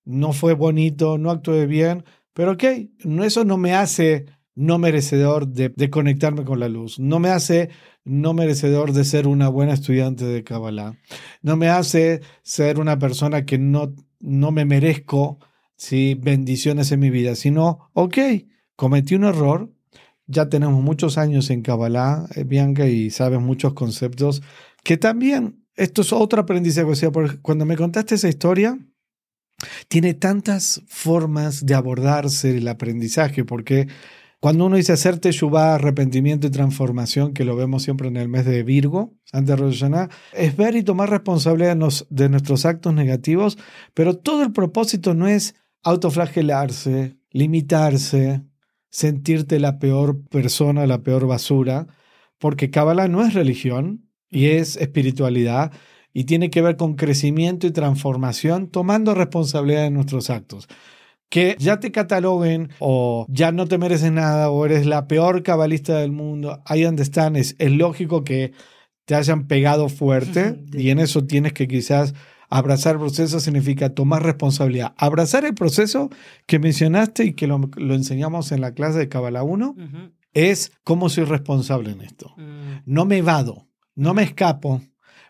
no 0.05 0.33
fue 0.33 0.53
bonito, 0.53 1.17
no 1.17 1.31
actué 1.31 1.65
bien, 1.65 2.05
pero 2.33 2.53
ok, 2.53 2.63
no, 3.03 3.23
eso 3.23 3.43
no 3.43 3.57
me 3.57 3.73
hace 3.73 4.25
no 4.55 4.77
merecedor 4.79 5.47
de, 5.47 5.69
de 5.69 5.89
conectarme 5.89 6.43
con 6.43 6.59
la 6.59 6.69
luz, 6.69 6.99
no 6.99 7.19
me 7.19 7.29
hace 7.29 7.69
no 8.05 8.33
merecedor 8.33 8.93
de 8.93 9.03
ser 9.03 9.27
una 9.27 9.49
buena 9.49 9.73
estudiante 9.73 10.25
de 10.25 10.43
Kabbalah, 10.43 10.95
no 11.41 11.57
me 11.57 11.69
hace 11.69 12.21
ser 12.43 12.79
una 12.79 12.97
persona 12.99 13.45
que 13.45 13.57
no, 13.57 13.93
no 14.19 14.51
me 14.51 14.65
merezco 14.65 15.39
¿sí? 15.77 16.15
bendiciones 16.19 16.91
en 16.91 16.99
mi 16.99 17.09
vida, 17.09 17.35
sino, 17.35 17.89
ok, 17.93 18.17
cometí 18.75 19.15
un 19.15 19.23
error, 19.23 19.71
ya 20.25 20.49
tenemos 20.49 20.83
muchos 20.83 21.17
años 21.17 21.49
en 21.49 21.61
Kabbalah, 21.61 22.27
eh, 22.35 22.43
Bianca, 22.43 22.87
y 22.87 23.09
sabes 23.11 23.39
muchos 23.39 23.73
conceptos 23.73 24.41
que 24.83 24.97
también, 24.97 25.65
esto 25.75 26.01
es 26.01 26.11
otro 26.11 26.41
aprendizaje, 26.41 26.89
o 26.89 26.95
sea, 26.95 27.11
cuando 27.41 27.65
me 27.65 27.77
contaste 27.77 28.15
esa 28.15 28.27
historia, 28.27 28.77
tiene 29.87 30.13
tantas 30.13 30.81
formas 30.87 31.65
de 31.65 31.75
abordarse 31.75 32.57
el 32.57 32.67
aprendizaje, 32.67 33.43
porque 33.43 33.87
cuando 34.39 34.65
uno 34.67 34.75
dice 34.75 34.93
hacer 34.93 35.17
teshuvah, 35.17 35.75
arrepentimiento 35.75 36.47
y 36.47 36.51
transformación, 36.51 37.33
que 37.33 37.43
lo 37.43 37.55
vemos 37.55 37.83
siempre 37.83 38.07
en 38.07 38.17
el 38.17 38.29
mes 38.29 38.45
de 38.45 38.61
Virgo, 38.61 39.15
antes 39.33 39.55
de 39.55 39.55
Rosh 39.55 39.79
Hashanah, 39.79 40.09
es 40.33 40.55
ver 40.55 40.75
y 40.75 40.83
tomar 40.83 41.09
responsabilidad 41.09 41.75
de 42.09 42.29
nuestros 42.29 42.65
actos 42.65 42.93
negativos, 42.93 43.57
pero 43.95 44.15
todo 44.15 44.43
el 44.43 44.51
propósito 44.51 45.15
no 45.15 45.27
es 45.27 45.55
autoflagelarse, 45.83 47.17
limitarse, 47.31 48.43
sentirte 48.89 49.59
la 49.59 49.79
peor 49.79 50.23
persona, 50.29 50.87
la 50.87 51.03
peor 51.03 51.27
basura, 51.27 51.87
porque 52.39 52.69
Kabbalah 52.69 53.07
no 53.07 53.25
es 53.25 53.33
religión 53.33 54.09
y 54.29 54.47
es 54.47 54.75
espiritualidad 54.77 55.71
y 56.13 56.23
tiene 56.23 56.49
que 56.49 56.61
ver 56.61 56.77
con 56.77 56.95
crecimiento 56.95 57.67
y 57.67 57.71
transformación, 57.71 58.69
tomando 58.69 59.13
responsabilidad 59.13 59.83
de 59.83 59.91
nuestros 59.91 60.29
actos. 60.29 60.67
Que 61.29 61.55
ya 61.59 61.79
te 61.79 61.91
cataloguen 61.91 62.69
o 62.79 63.25
ya 63.29 63.51
no 63.51 63.67
te 63.67 63.77
mereces 63.77 64.11
nada 64.11 64.49
o 64.49 64.65
eres 64.65 64.85
la 64.85 65.07
peor 65.07 65.43
cabalista 65.43 65.99
del 65.99 66.11
mundo, 66.11 66.63
ahí 66.65 66.81
donde 66.83 67.03
están, 67.03 67.35
es, 67.35 67.55
es 67.59 67.71
lógico 67.71 68.23
que 68.23 68.53
te 69.05 69.15
hayan 69.15 69.47
pegado 69.47 69.89
fuerte 69.89 70.63
y 70.73 70.89
en 70.89 70.99
eso 70.99 71.25
tienes 71.25 71.53
que 71.53 71.67
quizás 71.67 72.13
abrazar 72.49 72.95
el 72.95 73.01
proceso 73.01 73.39
significa 73.39 73.89
tomar 73.89 74.23
responsabilidad. 74.23 74.93
Abrazar 74.97 75.45
el 75.45 75.53
proceso 75.53 76.09
que 76.45 76.59
mencionaste 76.59 77.25
y 77.25 77.33
que 77.33 77.47
lo, 77.47 77.69
lo 77.75 77.93
enseñamos 77.93 78.51
en 78.51 78.61
la 78.61 78.73
clase 78.73 78.99
de 78.99 79.09
Kabbalah 79.09 79.43
1 79.43 79.69
Ujú. 79.69 80.11
es 80.33 80.71
cómo 80.83 81.09
soy 81.09 81.25
responsable 81.25 81.91
en 81.91 82.01
esto. 82.01 82.33
Mm. 82.37 82.83
No 82.85 83.05
me 83.05 83.17
evado, 83.17 83.67
no 83.95 84.13
me 84.13 84.23
escapo, 84.23 84.81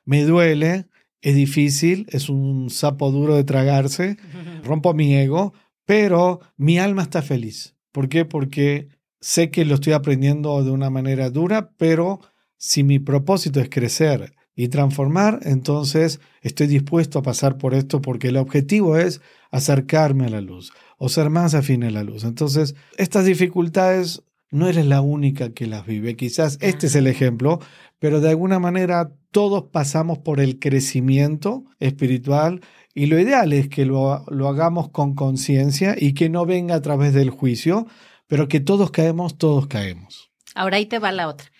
me 0.05 0.24
duele, 0.24 0.86
es 1.21 1.36
difícil, 1.36 2.05
es 2.09 2.29
un 2.29 2.69
sapo 2.69 3.12
duro 3.12 3.36
de 3.36 3.43
tragarse, 3.43 4.17
rompo 4.63 4.93
mi 4.93 5.15
ego, 5.15 5.53
pero 5.86 6.39
mi 6.57 6.77
alma 6.79 7.03
está 7.03 7.21
feliz. 7.21 7.75
¿Por 7.91 8.09
qué? 8.09 8.25
Porque 8.25 8.89
sé 9.19 9.50
que 9.50 9.65
lo 9.65 9.75
estoy 9.75 9.93
aprendiendo 9.93 10.63
de 10.63 10.71
una 10.71 10.89
manera 10.89 11.29
dura, 11.29 11.71
pero 11.77 12.19
si 12.57 12.83
mi 12.83 13.00
propósito 13.00 13.59
es 13.59 13.69
crecer 13.69 14.33
y 14.58 14.70
transformar, 14.70 15.40
entonces 15.44 16.20
estoy 16.42 16.66
dispuesto 16.66 17.20
a 17.20 17.22
pasar 17.22 17.60
por 17.60 17.76
esto 17.76 18.02
porque 18.02 18.30
el 18.30 18.38
objetivo 18.38 18.98
es 18.98 19.22
acercarme 19.52 20.26
a 20.26 20.30
la 20.30 20.42
luz 20.42 20.74
o 20.98 21.10
ser 21.10 21.30
más 21.30 21.54
afín 21.54 21.84
a 21.84 21.92
la 21.92 22.04
luz. 22.04 22.24
Entonces, 22.24 22.74
estas 22.98 23.26
dificultades 23.26 24.24
no 24.50 24.68
eres 24.68 24.88
la 24.88 25.02
única 25.02 25.54
que 25.54 25.68
las 25.68 25.86
vive. 25.86 26.16
Quizás 26.16 26.58
este 26.60 26.88
es 26.88 26.96
el 26.96 27.06
ejemplo, 27.06 27.60
pero 28.00 28.20
de 28.20 28.30
alguna 28.30 28.58
manera 28.58 29.12
todos 29.30 29.66
pasamos 29.72 30.18
por 30.18 30.40
el 30.40 30.58
crecimiento 30.58 31.64
espiritual 31.80 32.62
y 32.96 33.06
lo 33.06 33.20
ideal 33.20 33.54
es 33.54 33.70
que 33.70 33.86
lo, 33.86 34.26
lo 34.28 34.48
hagamos 34.48 34.90
con 34.90 35.14
conciencia 35.14 35.96
y 35.96 36.14
que 36.14 36.30
no 36.30 36.48
venga 36.48 36.74
a 36.74 36.82
través 36.82 37.14
del 37.14 37.30
juicio, 37.30 37.86
pero 38.26 38.48
que 38.48 38.60
todos 38.60 38.90
caemos, 38.90 39.38
todos 39.38 39.68
caemos. 39.68 40.32
Ahora 40.56 40.78
ahí 40.78 40.88
te 40.88 40.98
va 40.98 41.12
la 41.12 41.28
otra. 41.28 41.52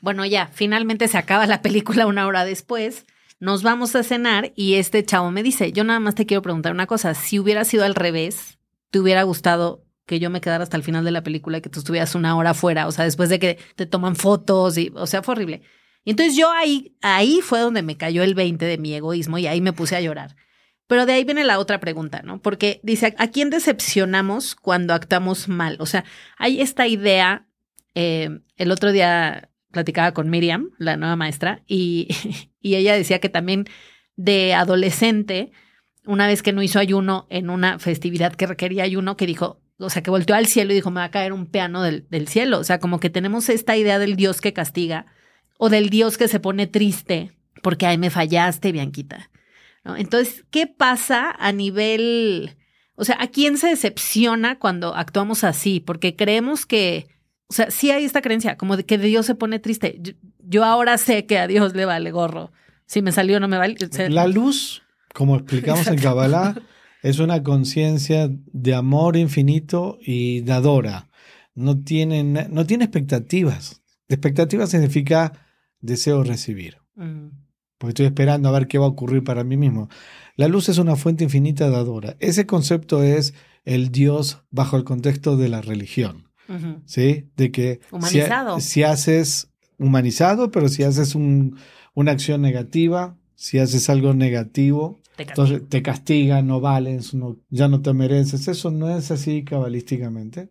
Bueno, 0.00 0.24
ya, 0.24 0.48
finalmente 0.52 1.08
se 1.08 1.18
acaba 1.18 1.46
la 1.46 1.62
película 1.62 2.06
una 2.06 2.26
hora 2.26 2.44
después. 2.44 3.06
Nos 3.40 3.62
vamos 3.62 3.94
a 3.96 4.02
cenar 4.02 4.52
y 4.54 4.74
este 4.74 5.04
chavo 5.04 5.30
me 5.30 5.42
dice, 5.42 5.72
yo 5.72 5.84
nada 5.84 6.00
más 6.00 6.14
te 6.14 6.26
quiero 6.26 6.42
preguntar 6.42 6.72
una 6.72 6.86
cosa, 6.86 7.14
si 7.14 7.38
hubiera 7.38 7.64
sido 7.64 7.84
al 7.84 7.94
revés, 7.94 8.58
¿te 8.90 9.00
hubiera 9.00 9.22
gustado 9.22 9.84
que 10.06 10.18
yo 10.20 10.30
me 10.30 10.40
quedara 10.40 10.62
hasta 10.62 10.76
el 10.76 10.82
final 10.82 11.04
de 11.04 11.10
la 11.10 11.22
película 11.22 11.58
y 11.58 11.60
que 11.60 11.68
tú 11.68 11.80
estuvieras 11.80 12.14
una 12.14 12.36
hora 12.36 12.50
afuera? 12.50 12.86
O 12.86 12.92
sea, 12.92 13.04
después 13.04 13.28
de 13.28 13.38
que 13.38 13.58
te 13.76 13.86
toman 13.86 14.16
fotos 14.16 14.78
y, 14.78 14.92
o 14.94 15.06
sea, 15.06 15.22
fue 15.22 15.32
horrible. 15.32 15.62
Y 16.04 16.10
entonces 16.10 16.36
yo 16.36 16.50
ahí, 16.52 16.96
ahí 17.00 17.40
fue 17.42 17.60
donde 17.60 17.82
me 17.82 17.96
cayó 17.96 18.22
el 18.22 18.34
20 18.34 18.64
de 18.64 18.78
mi 18.78 18.94
egoísmo 18.94 19.38
y 19.38 19.46
ahí 19.46 19.60
me 19.60 19.72
puse 19.72 19.96
a 19.96 20.00
llorar. 20.00 20.36
Pero 20.86 21.06
de 21.06 21.14
ahí 21.14 21.24
viene 21.24 21.44
la 21.44 21.58
otra 21.58 21.80
pregunta, 21.80 22.22
¿no? 22.22 22.40
Porque 22.42 22.80
dice, 22.82 23.14
¿a 23.18 23.28
quién 23.28 23.48
decepcionamos 23.48 24.54
cuando 24.54 24.92
actuamos 24.92 25.48
mal? 25.48 25.76
O 25.80 25.86
sea, 25.86 26.04
hay 26.36 26.60
esta 26.60 26.86
idea, 26.86 27.48
eh, 27.94 28.40
el 28.56 28.70
otro 28.70 28.92
día 28.92 29.50
platicaba 29.74 30.14
con 30.14 30.30
Miriam, 30.30 30.70
la 30.78 30.96
nueva 30.96 31.16
maestra, 31.16 31.62
y, 31.66 32.08
y 32.60 32.76
ella 32.76 32.94
decía 32.94 33.18
que 33.18 33.28
también 33.28 33.66
de 34.16 34.54
adolescente, 34.54 35.52
una 36.06 36.26
vez 36.26 36.42
que 36.42 36.54
no 36.54 36.62
hizo 36.62 36.78
ayuno 36.78 37.26
en 37.28 37.50
una 37.50 37.78
festividad 37.78 38.34
que 38.34 38.46
requería 38.46 38.84
ayuno, 38.84 39.18
que 39.18 39.26
dijo, 39.26 39.60
o 39.78 39.90
sea, 39.90 40.02
que 40.02 40.10
volteó 40.10 40.36
al 40.36 40.46
cielo 40.46 40.72
y 40.72 40.76
dijo, 40.76 40.90
me 40.90 41.00
va 41.00 41.04
a 41.04 41.10
caer 41.10 41.34
un 41.34 41.46
piano 41.46 41.82
del, 41.82 42.06
del 42.08 42.28
cielo. 42.28 42.58
O 42.60 42.64
sea, 42.64 42.78
como 42.78 43.00
que 43.00 43.10
tenemos 43.10 43.48
esta 43.50 43.76
idea 43.76 43.98
del 43.98 44.16
Dios 44.16 44.40
que 44.40 44.52
castiga 44.52 45.06
o 45.58 45.68
del 45.68 45.90
Dios 45.90 46.16
que 46.16 46.28
se 46.28 46.40
pone 46.40 46.66
triste 46.66 47.32
porque, 47.64 47.86
ay, 47.86 47.98
me 47.98 48.10
fallaste, 48.10 48.70
Bianquita. 48.70 49.30
Entonces, 49.84 50.44
¿qué 50.50 50.66
pasa 50.66 51.34
a 51.36 51.50
nivel, 51.50 52.56
o 52.94 53.04
sea, 53.04 53.16
a 53.20 53.28
quién 53.28 53.58
se 53.58 53.68
decepciona 53.68 54.58
cuando 54.58 54.94
actuamos 54.94 55.44
así? 55.44 55.80
Porque 55.80 56.14
creemos 56.14 56.66
que 56.66 57.08
o 57.48 57.52
sea, 57.52 57.70
sí 57.70 57.90
hay 57.90 58.04
esta 58.04 58.22
creencia, 58.22 58.56
como 58.56 58.76
de 58.76 58.84
que 58.84 58.98
Dios 58.98 59.26
se 59.26 59.34
pone 59.34 59.58
triste. 59.58 60.00
Yo, 60.38 60.64
ahora 60.64 60.98
sé 60.98 61.26
que 61.26 61.38
a 61.38 61.46
Dios 61.46 61.74
le 61.74 61.84
vale 61.84 62.10
gorro. 62.10 62.52
Si 62.86 63.02
me 63.02 63.12
salió, 63.12 63.40
no 63.40 63.48
me 63.48 63.58
vale. 63.58 63.76
La 64.08 64.26
luz, 64.26 64.82
como 65.14 65.36
explicamos 65.36 65.86
en 65.86 65.98
Kabbalah, 65.98 66.54
es 67.02 67.18
una 67.18 67.42
conciencia 67.42 68.30
de 68.30 68.74
amor 68.74 69.16
infinito 69.16 69.98
y 70.00 70.40
dadora. 70.42 71.08
No 71.54 71.82
tiene, 71.82 72.24
no 72.24 72.66
tiene 72.66 72.84
expectativas. 72.84 73.82
Expectativa 74.08 74.66
significa 74.66 75.32
deseo 75.80 76.24
recibir. 76.24 76.78
Mm. 76.96 77.28
Porque 77.78 77.90
estoy 77.90 78.06
esperando 78.06 78.48
a 78.48 78.52
ver 78.52 78.66
qué 78.66 78.78
va 78.78 78.86
a 78.86 78.88
ocurrir 78.88 79.22
para 79.22 79.44
mí 79.44 79.56
mismo. 79.56 79.88
La 80.36 80.48
luz 80.48 80.68
es 80.68 80.78
una 80.78 80.96
fuente 80.96 81.24
infinita 81.24 81.68
dadora. 81.70 82.16
Ese 82.20 82.46
concepto 82.46 83.02
es 83.02 83.34
el 83.64 83.90
Dios 83.90 84.42
bajo 84.50 84.76
el 84.76 84.84
contexto 84.84 85.36
de 85.36 85.48
la 85.48 85.60
religión. 85.60 86.23
¿Sí? 86.84 87.28
De 87.36 87.50
que 87.50 87.80
humanizado. 87.90 88.60
Si, 88.60 88.82
haces 88.82 89.50
humanizado, 89.78 90.50
pero 90.50 90.68
si 90.68 90.82
haces 90.82 91.14
una 91.14 92.12
acción 92.12 92.42
negativa, 92.42 93.16
si 93.34 93.58
haces 93.58 93.90
algo 93.90 94.14
negativo, 94.14 95.00
te 95.16 95.24
entonces 95.24 95.62
te 95.68 95.82
castiga, 95.82 96.42
no 96.42 96.60
vales, 96.60 97.14
no, 97.14 97.36
ya 97.50 97.68
no 97.68 97.82
te 97.82 97.92
mereces. 97.92 98.48
Eso 98.48 98.70
no 98.70 98.96
es 98.96 99.10
así 99.10 99.44
cabalísticamente, 99.44 100.50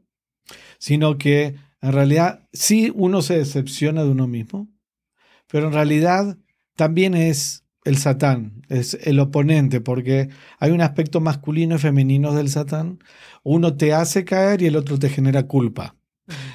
sino 0.78 1.18
que 1.18 1.56
en 1.82 1.92
realidad 1.92 2.48
sí 2.54 2.92
uno 2.96 3.22
se 3.22 3.38
decepciona 3.38 4.04
de 4.04 4.10
uno 4.10 4.28
mismo, 4.28 4.70
pero 5.48 5.68
en 5.68 5.74
realidad 5.74 6.38
también 6.76 7.14
es 7.14 7.63
el 7.86 7.98
Satán, 7.98 8.64
es 8.70 8.98
el 9.04 9.20
oponente, 9.20 9.82
porque 9.82 10.30
hay 10.60 10.72
un 10.72 10.82
aspecto 10.82 11.22
masculino 11.22 11.76
y 11.76 11.80
femenino 11.80 12.34
del 12.34 12.50
Satán. 12.50 13.00
Uno 13.44 13.76
te 13.76 13.94
hace 13.94 14.24
caer 14.24 14.62
y 14.62 14.68
el 14.68 14.76
otro 14.76 14.98
te 15.00 15.10
genera 15.10 15.44
culpa. 15.44 15.96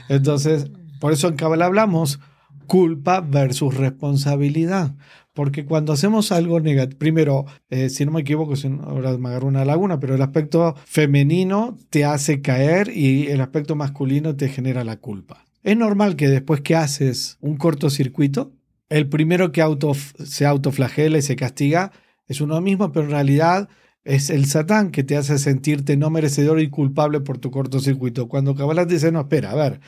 Entonces, 0.08 0.70
por 1.00 1.12
eso 1.12 1.28
en 1.28 1.37
Kabbalah 1.37 1.66
hablamos 1.66 2.18
culpa 2.66 3.20
versus 3.20 3.76
responsabilidad. 3.76 4.94
Porque 5.35 5.64
cuando 5.64 5.92
hacemos 5.92 6.32
algo 6.32 6.58
negativo, 6.58 6.99
primero, 6.99 7.47
eh, 7.70 7.90
si 7.90 8.04
no 8.04 8.11
me 8.11 8.23
equivoco, 8.23 8.56
si 8.56 8.66
ahora 8.66 9.16
me 9.18 9.28
agarro 9.28 9.47
una 9.47 9.64
laguna, 9.64 10.00
pero 10.00 10.16
el 10.16 10.23
aspecto 10.23 10.75
femenino 10.85 11.76
te 11.90 12.04
hace 12.04 12.40
caer 12.40 12.90
y 12.97 13.28
el 13.28 13.40
aspecto 13.40 13.76
masculino 13.76 14.35
te 14.35 14.49
genera 14.49 14.82
la 14.82 14.97
culpa. 14.97 15.44
Es 15.62 15.76
normal 15.76 16.16
que 16.16 16.28
después 16.28 16.61
que 16.61 16.75
haces 16.75 17.38
un 17.40 17.56
cortocircuito, 17.56 18.52
el 18.88 19.09
primero 19.09 19.52
que 19.52 19.62
auto, 19.62 19.92
se 19.95 20.47
autoflagela 20.47 21.18
y 21.18 21.23
se 21.23 21.37
castiga 21.37 21.92
es 22.28 22.40
uno 22.40 22.61
mismo, 22.61 22.92
pero 22.92 23.07
en 23.07 23.11
realidad 23.11 23.68
es 24.04 24.30
el 24.30 24.47
Satán 24.47 24.90
que 24.90 25.02
te 25.02 25.16
hace 25.16 25.38
sentirte 25.38 25.97
no 25.97 26.11
merecedor 26.11 26.61
y 26.61 26.68
culpable 26.68 27.21
por 27.21 27.38
tu 27.38 27.50
cortocircuito. 27.50 28.28
Cuando 28.28 28.54
Kabbalah 28.54 28.85
dice, 28.85 29.11
no, 29.11 29.21
espera, 29.21 29.50
a 29.50 29.54
ver, 29.54 29.80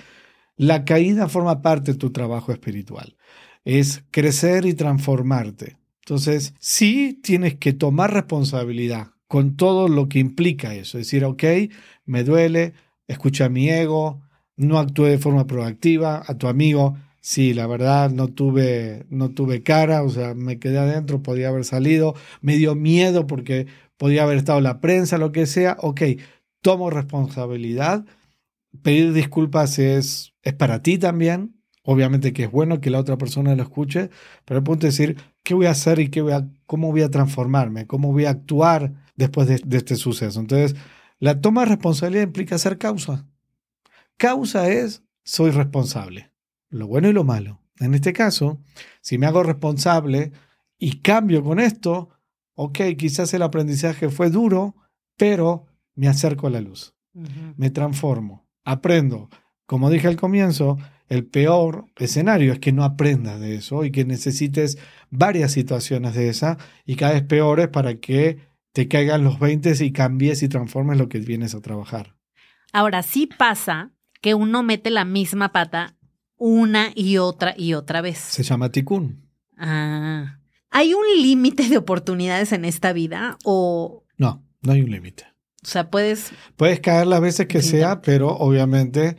la 0.56 0.84
caída 0.84 1.28
forma 1.28 1.62
parte 1.62 1.92
de 1.92 1.98
tu 1.98 2.10
trabajo 2.10 2.52
espiritual. 2.52 3.16
Es 3.64 4.04
crecer 4.10 4.64
y 4.64 4.74
transformarte. 4.74 5.76
Entonces, 6.00 6.54
sí 6.58 7.20
tienes 7.22 7.56
que 7.56 7.72
tomar 7.72 8.12
responsabilidad 8.12 9.08
con 9.28 9.56
todo 9.56 9.86
lo 9.88 10.08
que 10.08 10.18
implica 10.18 10.74
eso. 10.74 10.98
Es 10.98 11.06
decir, 11.06 11.24
ok, 11.24 11.44
me 12.04 12.24
duele, 12.24 12.72
escucha 13.06 13.48
mi 13.48 13.68
ego, 13.68 14.22
no 14.56 14.78
actúe 14.78 15.04
de 15.04 15.18
forma 15.18 15.46
proactiva, 15.46 16.22
a 16.26 16.36
tu 16.36 16.48
amigo, 16.48 16.96
Sí, 17.22 17.52
la 17.52 17.66
verdad 17.66 18.10
no 18.10 18.28
tuve, 18.28 19.04
no 19.10 19.30
tuve 19.30 19.62
cara, 19.62 20.02
o 20.02 20.08
sea, 20.08 20.34
me 20.34 20.58
quedé 20.58 20.78
adentro, 20.78 21.22
podía 21.22 21.48
haber 21.48 21.64
salido, 21.66 22.14
me 22.40 22.56
dio 22.56 22.74
miedo 22.74 23.26
porque 23.26 23.66
podía 23.98 24.22
haber 24.22 24.38
estado 24.38 24.60
la 24.60 24.80
prensa, 24.80 25.18
lo 25.18 25.30
que 25.32 25.46
sea. 25.46 25.76
Ok, 25.80 26.02
tomo 26.62 26.88
responsabilidad. 26.90 28.06
Pedir 28.82 29.12
disculpas 29.12 29.78
es, 29.78 30.34
es 30.42 30.54
para 30.54 30.82
ti 30.82 30.98
también. 30.98 31.56
Obviamente 31.84 32.32
que 32.32 32.44
es 32.44 32.50
bueno 32.50 32.80
que 32.80 32.90
la 32.90 32.98
otra 33.00 33.18
persona 33.18 33.54
lo 33.54 33.62
escuche, 33.62 34.10
pero 34.44 34.58
el 34.58 34.64
punto 34.64 34.86
es 34.86 34.96
decir, 34.96 35.16
¿qué 35.42 35.54
voy 35.54 35.66
a 35.66 35.70
hacer 35.72 35.98
y 36.00 36.08
qué 36.10 36.22
voy 36.22 36.32
a, 36.32 36.48
cómo 36.66 36.90
voy 36.90 37.02
a 37.02 37.10
transformarme? 37.10 37.86
¿Cómo 37.86 38.12
voy 38.12 38.26
a 38.26 38.30
actuar 38.30 38.94
después 39.16 39.48
de, 39.48 39.60
de 39.64 39.76
este 39.78 39.96
suceso? 39.96 40.40
Entonces, 40.40 40.76
la 41.18 41.40
toma 41.40 41.62
de 41.62 41.68
responsabilidad 41.70 42.24
implica 42.24 42.58
ser 42.58 42.78
causa. 42.78 43.26
Causa 44.18 44.68
es, 44.70 45.02
soy 45.24 45.50
responsable 45.50 46.29
lo 46.70 46.86
bueno 46.86 47.08
y 47.08 47.12
lo 47.12 47.24
malo. 47.24 47.60
En 47.78 47.94
este 47.94 48.12
caso, 48.12 48.60
si 49.00 49.18
me 49.18 49.26
hago 49.26 49.42
responsable 49.42 50.32
y 50.78 50.98
cambio 51.00 51.42
con 51.42 51.60
esto, 51.60 52.10
ok, 52.54 52.78
quizás 52.96 53.32
el 53.34 53.42
aprendizaje 53.42 54.08
fue 54.08 54.30
duro, 54.30 54.76
pero 55.16 55.66
me 55.94 56.08
acerco 56.08 56.46
a 56.46 56.50
la 56.50 56.60
luz, 56.60 56.94
me 57.56 57.70
transformo, 57.70 58.46
aprendo. 58.64 59.28
Como 59.66 59.90
dije 59.90 60.08
al 60.08 60.16
comienzo, 60.16 60.78
el 61.08 61.26
peor 61.26 61.86
escenario 61.96 62.52
es 62.52 62.60
que 62.60 62.72
no 62.72 62.84
aprendas 62.84 63.40
de 63.40 63.56
eso 63.56 63.84
y 63.84 63.90
que 63.90 64.04
necesites 64.04 64.78
varias 65.10 65.52
situaciones 65.52 66.14
de 66.14 66.28
esa 66.28 66.56
y 66.86 66.96
cada 66.96 67.14
vez 67.14 67.22
peores 67.22 67.68
para 67.68 67.96
que 67.96 68.38
te 68.72 68.88
caigan 68.88 69.24
los 69.24 69.40
20 69.40 69.72
y 69.84 69.92
cambies 69.92 70.42
y 70.42 70.48
transformes 70.48 70.98
lo 70.98 71.08
que 71.08 71.18
vienes 71.18 71.54
a 71.54 71.60
trabajar. 71.60 72.16
Ahora 72.72 73.02
sí 73.02 73.26
pasa 73.26 73.90
que 74.20 74.34
uno 74.34 74.62
mete 74.62 74.90
la 74.90 75.04
misma 75.04 75.50
pata 75.50 75.96
una 76.40 76.90
y 76.96 77.18
otra 77.18 77.54
y 77.56 77.74
otra 77.74 78.00
vez. 78.00 78.18
Se 78.18 78.42
llama 78.42 78.72
Tikkun. 78.72 79.28
Ah. 79.58 80.38
¿Hay 80.70 80.94
un 80.94 81.04
límite 81.20 81.68
de 81.68 81.76
oportunidades 81.76 82.52
en 82.52 82.64
esta 82.64 82.92
vida 82.92 83.36
o...? 83.44 84.04
No, 84.16 84.42
no 84.62 84.72
hay 84.72 84.80
un 84.80 84.90
límite. 84.90 85.24
O 85.62 85.66
sea, 85.66 85.90
puedes... 85.90 86.32
Puedes 86.56 86.80
caer 86.80 87.06
las 87.06 87.20
veces 87.20 87.46
que 87.46 87.60
sea, 87.60 88.00
pero 88.00 88.30
obviamente 88.30 89.16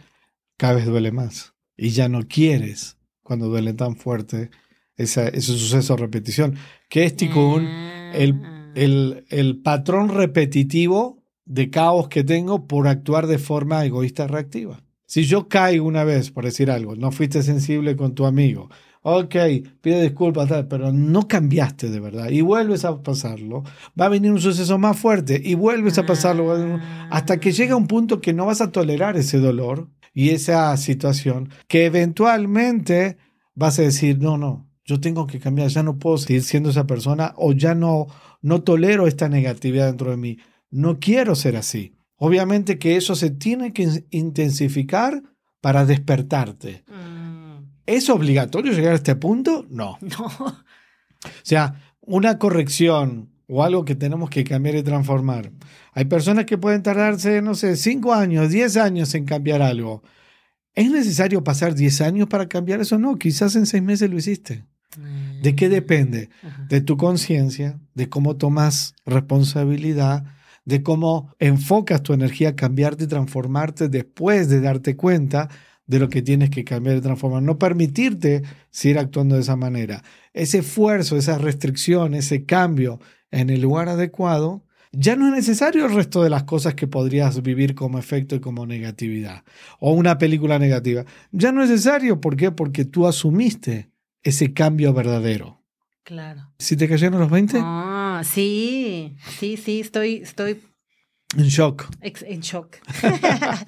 cada 0.58 0.74
vez 0.74 0.86
duele 0.86 1.12
más. 1.12 1.54
Y 1.78 1.90
ya 1.90 2.10
no 2.10 2.28
quieres, 2.28 2.98
cuando 3.22 3.48
duele 3.50 3.74
tan 3.74 3.96
fuerte, 3.96 4.50
esa, 4.96 5.28
ese 5.28 5.54
suceso 5.54 5.96
repetición. 5.98 6.56
¿Qué 6.90 7.06
es 7.06 7.16
Tikkun? 7.16 7.66
El, 7.66 8.42
ah. 8.44 8.72
el, 8.74 9.26
el 9.30 9.62
patrón 9.62 10.10
repetitivo 10.10 11.24
de 11.46 11.70
caos 11.70 12.08
que 12.08 12.24
tengo 12.24 12.66
por 12.66 12.88
actuar 12.88 13.28
de 13.28 13.38
forma 13.38 13.86
egoísta 13.86 14.26
reactiva. 14.26 14.84
Si 15.12 15.26
yo 15.26 15.50
caigo 15.50 15.86
una 15.86 16.06
vez, 16.06 16.32
por 16.32 16.46
decir 16.46 16.72
algo, 16.72 16.96
no 16.96 17.12
fuiste 17.12 17.44
sensible 17.44 17.98
con 17.98 18.16
tu 18.16 18.26
amigo, 18.26 18.70
ok, 19.02 19.36
pide 19.82 20.04
disculpas, 20.04 20.48
tal, 20.48 20.70
pero 20.70 20.94
no 20.94 21.28
cambiaste 21.28 21.90
de 21.90 22.00
verdad 22.00 22.30
y 22.30 22.40
vuelves 22.40 22.86
a 22.86 23.04
pasarlo, 23.04 23.64
va 24.00 24.06
a 24.06 24.08
venir 24.08 24.32
un 24.32 24.40
suceso 24.40 24.78
más 24.78 24.98
fuerte 24.98 25.42
y 25.44 25.56
vuelves 25.56 25.98
a 25.98 26.06
pasarlo 26.06 26.54
Ah. 26.56 27.10
hasta 27.12 27.42
que 27.42 27.52
llega 27.52 27.76
un 27.76 27.88
punto 27.88 28.22
que 28.22 28.32
no 28.32 28.46
vas 28.46 28.62
a 28.62 28.72
tolerar 28.72 29.18
ese 29.18 29.40
dolor 29.40 29.90
y 30.14 30.30
esa 30.30 30.78
situación, 30.78 31.50
que 31.68 31.88
eventualmente 31.88 33.18
vas 33.54 33.80
a 33.80 33.82
decir, 33.82 34.18
no, 34.18 34.38
no, 34.38 34.70
yo 34.86 35.02
tengo 35.02 35.28
que 35.28 35.42
cambiar, 35.42 35.68
ya 35.68 35.84
no 35.84 36.00
puedo 36.00 36.20
seguir 36.20 36.42
siendo 36.42 36.70
esa 36.70 36.88
persona 36.88 37.34
o 37.36 37.52
ya 37.52 37.76
no, 37.76 38.08
no 38.42 38.62
tolero 38.64 39.08
esta 39.08 39.28
negatividad 39.28 39.88
dentro 39.88 40.12
de 40.12 40.16
mí, 40.16 40.38
no 40.70 41.00
quiero 41.00 41.36
ser 41.36 41.58
así. 41.58 41.98
Obviamente 42.24 42.78
que 42.78 42.98
eso 42.98 43.16
se 43.16 43.32
tiene 43.32 43.74
que 43.74 44.06
intensificar 44.12 45.24
para 45.60 45.88
despertarte. 45.88 46.84
Mm, 46.88 47.64
¿Es 47.88 48.12
obligatorio 48.12 48.74
llegar 48.74 48.92
a 48.92 48.98
este 48.98 49.16
punto? 49.16 49.66
No. 49.72 49.98
no. 50.02 50.26
O 50.28 50.54
sea, 51.42 51.82
una 52.00 52.38
corrección 52.38 53.32
o 53.48 53.64
algo 53.64 53.86
que 53.86 53.96
tenemos 53.96 54.30
que 54.30 54.44
cambiar 54.44 54.76
y 54.76 54.84
transformar. 54.84 55.52
Hay 55.94 56.06
personas 56.06 56.46
que 56.46 56.60
pueden 56.60 56.84
tardarse, 56.84 57.42
no 57.42 57.56
sé, 57.56 57.76
5 57.76 58.14
años, 58.14 58.52
10 58.52 58.78
años 58.78 59.16
en 59.16 59.26
cambiar 59.26 59.64
algo. 59.64 60.04
¿Es 60.76 60.92
necesario 60.92 61.44
pasar 61.44 61.74
10 61.74 62.02
años 62.02 62.28
para 62.28 62.48
cambiar 62.48 62.82
eso? 62.82 63.00
No, 63.00 63.18
quizás 63.18 63.56
en 63.56 63.66
6 63.66 63.82
meses 63.82 64.12
lo 64.12 64.18
hiciste. 64.18 64.64
¿De 65.42 65.56
qué 65.56 65.70
depende? 65.70 66.30
Ajá. 66.44 66.68
De 66.70 66.82
tu 66.82 66.98
conciencia, 66.98 67.80
de 67.96 68.10
cómo 68.10 68.38
tomas 68.38 68.94
responsabilidad, 69.08 70.24
de 70.66 70.84
cómo 70.84 71.34
enfocas 71.40 72.04
tu 72.04 72.14
energía 72.14 72.50
a 72.50 72.56
cambiarte 72.56 73.06
y 73.06 73.08
transformarte 73.08 73.90
después 73.90 74.50
de 74.50 74.62
darte 74.62 74.96
cuenta 74.96 75.50
de 75.88 76.00
lo 76.00 76.10
que 76.10 76.22
tienes 76.22 76.50
que 76.50 76.64
cambiar 76.64 76.98
y 76.98 77.02
transformar. 77.02 77.44
No 77.44 77.58
permitirte 77.58 78.44
seguir 78.70 79.00
actuando 79.00 79.36
de 79.36 79.42
esa 79.42 79.56
manera. 79.56 80.04
Ese 80.34 80.60
esfuerzo, 80.60 81.18
esa 81.18 81.38
restricción, 81.38 82.14
ese 82.14 82.46
cambio 82.46 83.00
en 83.32 83.50
el 83.50 83.62
lugar 83.62 83.90
adecuado, 83.90 84.64
ya 84.94 85.16
no 85.16 85.28
es 85.28 85.34
necesario 85.34 85.86
el 85.86 85.94
resto 85.94 86.22
de 86.22 86.30
las 86.30 86.44
cosas 86.44 86.76
que 86.76 86.88
podrías 86.88 87.42
vivir 87.42 87.76
como 87.76 87.98
efecto 87.98 88.36
y 88.36 88.40
como 88.42 88.66
negatividad. 88.66 89.44
O 89.80 89.94
una 89.94 90.18
película 90.18 90.60
negativa. 90.60 91.06
Ya 91.32 91.52
no 91.52 91.64
es 91.64 91.70
necesario. 91.70 92.20
¿Por 92.20 92.36
qué? 92.36 92.52
Porque 92.52 92.86
tú 92.86 93.08
asumiste 93.08 93.90
ese 94.22 94.54
cambio 94.54 94.94
verdadero. 94.94 95.62
Claro. 96.04 96.52
¿Si 96.58 96.76
te 96.76 96.90
cayeron 96.90 97.20
los 97.20 97.30
20? 97.30 97.60
Ah, 97.62 97.91
sí, 98.24 99.16
sí, 99.40 99.58
sí, 99.58 99.80
estoy, 99.80 100.16
estoy 100.18 100.62
En 101.38 101.46
shock. 101.46 101.86
en 102.02 102.42
shock. 102.42 102.78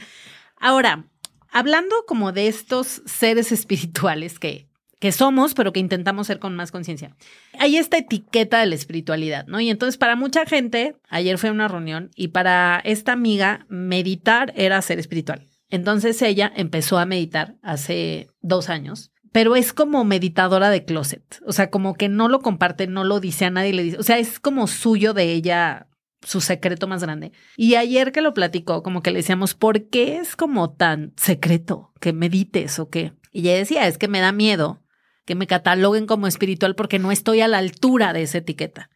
Ahora, 0.57 1.05
hablando 1.51 1.95
como 2.07 2.31
de 2.31 2.48
estos 2.48 3.01
seres 3.05 3.51
espirituales 3.51 4.39
que, 4.39 4.67
que 5.00 5.12
somos, 5.12 5.53
pero 5.53 5.74
que 5.74 5.79
intentamos 5.79 6.27
ser 6.27 6.39
con 6.39 6.55
más 6.55 6.72
conciencia, 6.72 7.15
hay 7.60 7.77
esta 7.77 7.98
etiqueta 7.98 8.60
de 8.60 8.65
la 8.65 8.75
espiritualidad, 8.75 9.45
¿no? 9.48 9.60
Y 9.60 9.69
entonces 9.69 9.98
para 9.98 10.15
mucha 10.15 10.45
gente, 10.45 10.95
ayer 11.10 11.38
fue 11.38 11.51
una 11.51 11.67
reunión 11.67 12.12
y 12.15 12.29
para 12.29 12.81
esta 12.83 13.13
amiga, 13.13 13.65
meditar 13.69 14.53
era 14.55 14.81
ser 14.81 15.00
espiritual. 15.00 15.48
Entonces 15.69 16.22
ella 16.22 16.51
empezó 16.55 17.00
a 17.00 17.05
meditar 17.05 17.55
hace 17.63 18.27
dos 18.41 18.69
años. 18.69 19.12
Pero 19.33 19.57
es 19.57 19.73
como 19.73 20.05
meditadora 20.05 20.69
de 20.69 20.85
closet. 20.85 21.41
O 21.45 21.51
sea, 21.51 21.69
como 21.69 21.95
que 21.95 22.07
no 22.07 22.29
lo 22.29 22.39
comparte, 22.39 22.87
no 22.87 23.03
lo 23.03 23.19
dice 23.19 23.45
a 23.45 23.49
nadie, 23.49 23.73
le 23.73 23.83
dice. 23.83 23.97
O 23.97 24.03
sea, 24.03 24.17
es 24.19 24.39
como 24.39 24.67
suyo 24.67 25.13
de 25.13 25.33
ella 25.33 25.87
su 26.21 26.39
secreto 26.39 26.87
más 26.87 27.01
grande. 27.01 27.33
Y 27.57 27.75
ayer 27.75 28.13
que 28.13 28.21
lo 28.21 28.33
platicó, 28.33 28.83
como 28.83 29.01
que 29.03 29.11
le 29.11 29.19
decíamos, 29.19 29.55
¿por 29.55 29.89
qué 29.89 30.17
es 30.17 30.37
como 30.37 30.71
tan 30.71 31.11
secreto 31.17 31.91
que 31.99 32.13
medites 32.13 32.79
o 32.79 32.89
qué? 32.89 33.11
Y 33.31 33.41
ella 33.41 33.57
decía, 33.57 33.87
es 33.87 33.97
que 33.97 34.07
me 34.07 34.21
da 34.21 34.31
miedo 34.31 34.79
que 35.25 35.35
me 35.35 35.47
cataloguen 35.47 36.05
como 36.05 36.27
espiritual 36.27 36.75
porque 36.75 36.99
no 36.99 37.11
estoy 37.11 37.41
a 37.41 37.47
la 37.47 37.57
altura 37.57 38.13
de 38.13 38.23
esa 38.23 38.39
etiqueta. 38.39 38.89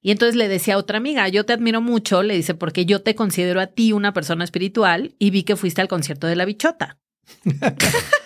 Y 0.00 0.12
entonces 0.12 0.36
le 0.36 0.48
decía 0.48 0.74
a 0.74 0.78
otra 0.78 0.98
amiga, 0.98 1.28
yo 1.28 1.44
te 1.44 1.52
admiro 1.52 1.80
mucho, 1.80 2.22
le 2.22 2.34
dice, 2.34 2.54
porque 2.54 2.86
yo 2.86 3.02
te 3.02 3.14
considero 3.14 3.60
a 3.60 3.66
ti 3.66 3.92
una 3.92 4.12
persona 4.12 4.44
espiritual 4.44 5.14
y 5.18 5.30
vi 5.30 5.42
que 5.42 5.56
fuiste 5.56 5.80
al 5.80 5.88
concierto 5.88 6.28
de 6.28 6.36
la 6.36 6.44
bichota. 6.44 6.98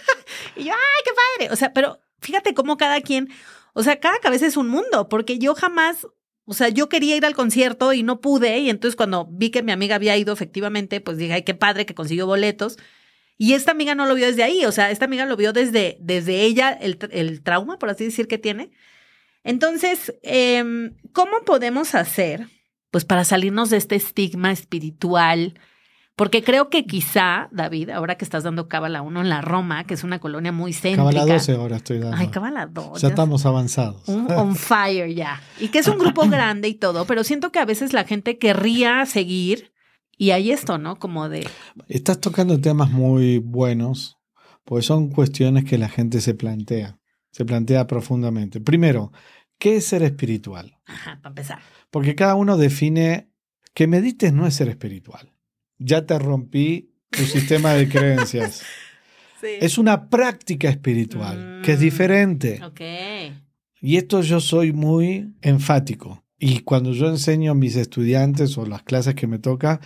y 0.61 0.64
yo, 0.64 0.73
ay, 0.73 1.03
qué 1.05 1.11
padre. 1.38 1.53
O 1.53 1.57
sea, 1.57 1.73
pero 1.73 2.01
fíjate 2.20 2.55
cómo 2.55 2.77
cada 2.77 3.01
quien, 3.01 3.29
o 3.73 3.83
sea, 3.83 4.01
cada 4.01 4.18
cabeza 4.18 4.46
es 4.46 4.57
un 4.57 4.68
mundo, 4.68 5.09
porque 5.09 5.38
yo 5.38 5.55
jamás 5.55 6.07
o 6.51 6.53
sea, 6.53 6.68
yo 6.68 6.88
quería 6.88 7.16
ir 7.16 7.25
al 7.25 7.37
concierto 7.37 7.92
y 7.92 8.03
no 8.03 8.20
pude. 8.20 8.59
Y 8.59 8.70
entonces 8.70 8.96
cuando 8.96 9.29
vi 9.31 9.51
que 9.51 9.62
mi 9.62 9.70
amiga 9.70 9.94
había 9.94 10.16
ido 10.16 10.33
efectivamente, 10.33 11.01
pues 11.01 11.16
dije, 11.16 11.35
ay, 11.35 11.42
qué 11.44 11.55
padre 11.55 11.87
que 11.87 11.94
consiguió 11.94 12.27
boletos. 12.27 12.77
Y 13.38 13.55
esta 13.55 13.70
amiga 13.70 13.94
no 13.94 14.05
lo 14.05 14.16
vio 14.16 14.27
desde 14.27 14.42
ahí. 14.42 14.64
O 14.64 14.73
sea, 14.73 14.90
esta 14.90 15.05
amiga 15.05 15.27
lo 15.27 15.37
vio 15.37 15.53
desde, 15.53 15.96
desde 16.01 16.42
ella, 16.42 16.73
el, 16.73 16.99
el 17.12 17.42
trauma, 17.44 17.79
por 17.79 17.88
así 17.88 18.05
decir, 18.05 18.27
que 18.27 18.37
tiene. 18.37 18.73
Entonces, 19.44 20.12
em, 20.23 20.96
¿cómo 21.12 21.42
podemos 21.46 21.94
hacer, 21.94 22.49
pues, 22.90 23.05
para 23.05 23.25
salirnos 23.25 23.70
de 23.70 23.77
este 23.77 23.94
estigma 23.94 24.51
espiritual? 24.51 25.55
Porque 26.20 26.44
creo 26.44 26.68
que 26.68 26.85
quizá, 26.85 27.48
David, 27.50 27.88
ahora 27.88 28.18
que 28.18 28.26
estás 28.26 28.44
dando 28.44 28.68
Cábala 28.68 29.00
1 29.00 29.22
en 29.22 29.30
la 29.30 29.40
Roma, 29.40 29.85
que 29.85 29.94
es 29.94 30.04
una 30.04 30.18
colonia 30.18 30.52
muy 30.52 30.74
céntrica. 30.74 30.96
Cábala 30.96 31.33
12 31.33 31.52
ahora 31.54 31.76
estoy 31.76 31.98
dando. 31.98 32.14
Ay, 32.18 32.28
Cábala 32.28 32.66
2. 32.66 33.00
ya 33.00 33.09
estamos 33.09 33.46
avanzados. 33.46 34.06
Un 34.06 34.30
on 34.30 34.54
fire 34.54 35.14
ya. 35.14 35.40
Y 35.59 35.68
que 35.68 35.78
es 35.78 35.88
un 35.88 35.96
grupo 35.96 36.26
grande 36.28 36.68
y 36.68 36.74
todo, 36.74 37.06
pero 37.06 37.24
siento 37.24 37.50
que 37.50 37.59
a 37.59 37.64
veces 37.64 37.94
la 37.94 38.04
gente 38.04 38.37
querría 38.37 39.06
seguir 39.06 39.72
y 40.18 40.33
hay 40.33 40.50
esto, 40.50 40.76
¿no? 40.76 40.98
Como 40.98 41.30
de, 41.30 41.48
Estás 41.88 42.20
tocando 42.20 42.61
temas 42.61 42.90
muy 42.90 43.38
buenos, 43.38 44.18
porque 44.66 44.83
son 44.83 45.09
cuestiones 45.09 45.64
que 45.64 45.78
la 45.78 45.88
gente 45.88 46.20
se 46.20 46.35
plantea, 46.35 46.98
se 47.30 47.46
plantea 47.46 47.87
profundamente. 47.87 48.61
Primero, 48.61 49.11
¿qué 49.59 49.76
es 49.76 49.87
ser 49.87 50.02
espiritual? 50.02 50.76
ajá, 50.85 51.18
para 51.22 51.30
empezar. 51.30 51.61
Porque 51.90 52.14
cada 52.14 52.35
uno 52.35 52.59
define 52.59 53.30
que 53.72 53.87
medites 53.87 54.35
no 54.35 54.46
es 54.46 54.54
ser 54.54 54.68
espiritual. 54.68 55.33
Ya 55.80 56.06
te 56.06 56.16
rompí 56.18 56.92
tu 57.10 57.24
sistema 57.24 57.72
de 57.74 57.88
creencias. 57.88 58.62
Sí. 59.40 59.48
Es 59.60 59.78
una 59.78 60.08
práctica 60.08 60.68
espiritual, 60.68 61.62
que 61.64 61.72
es 61.72 61.78
Mm. 61.78 61.82
diferente. 61.82 62.60
Ok. 62.64 62.80
Y 63.80 63.96
esto 63.96 64.20
yo 64.20 64.38
soy 64.40 64.72
muy 64.72 65.34
enfático. 65.40 66.22
Y 66.38 66.60
cuando 66.60 66.92
yo 66.92 67.08
enseño 67.08 67.52
a 67.52 67.54
mis 67.54 67.76
estudiantes 67.76 68.56
o 68.58 68.66
las 68.66 68.82
clases 68.82 69.14
que 69.14 69.26
me 69.26 69.38
toca, 69.38 69.80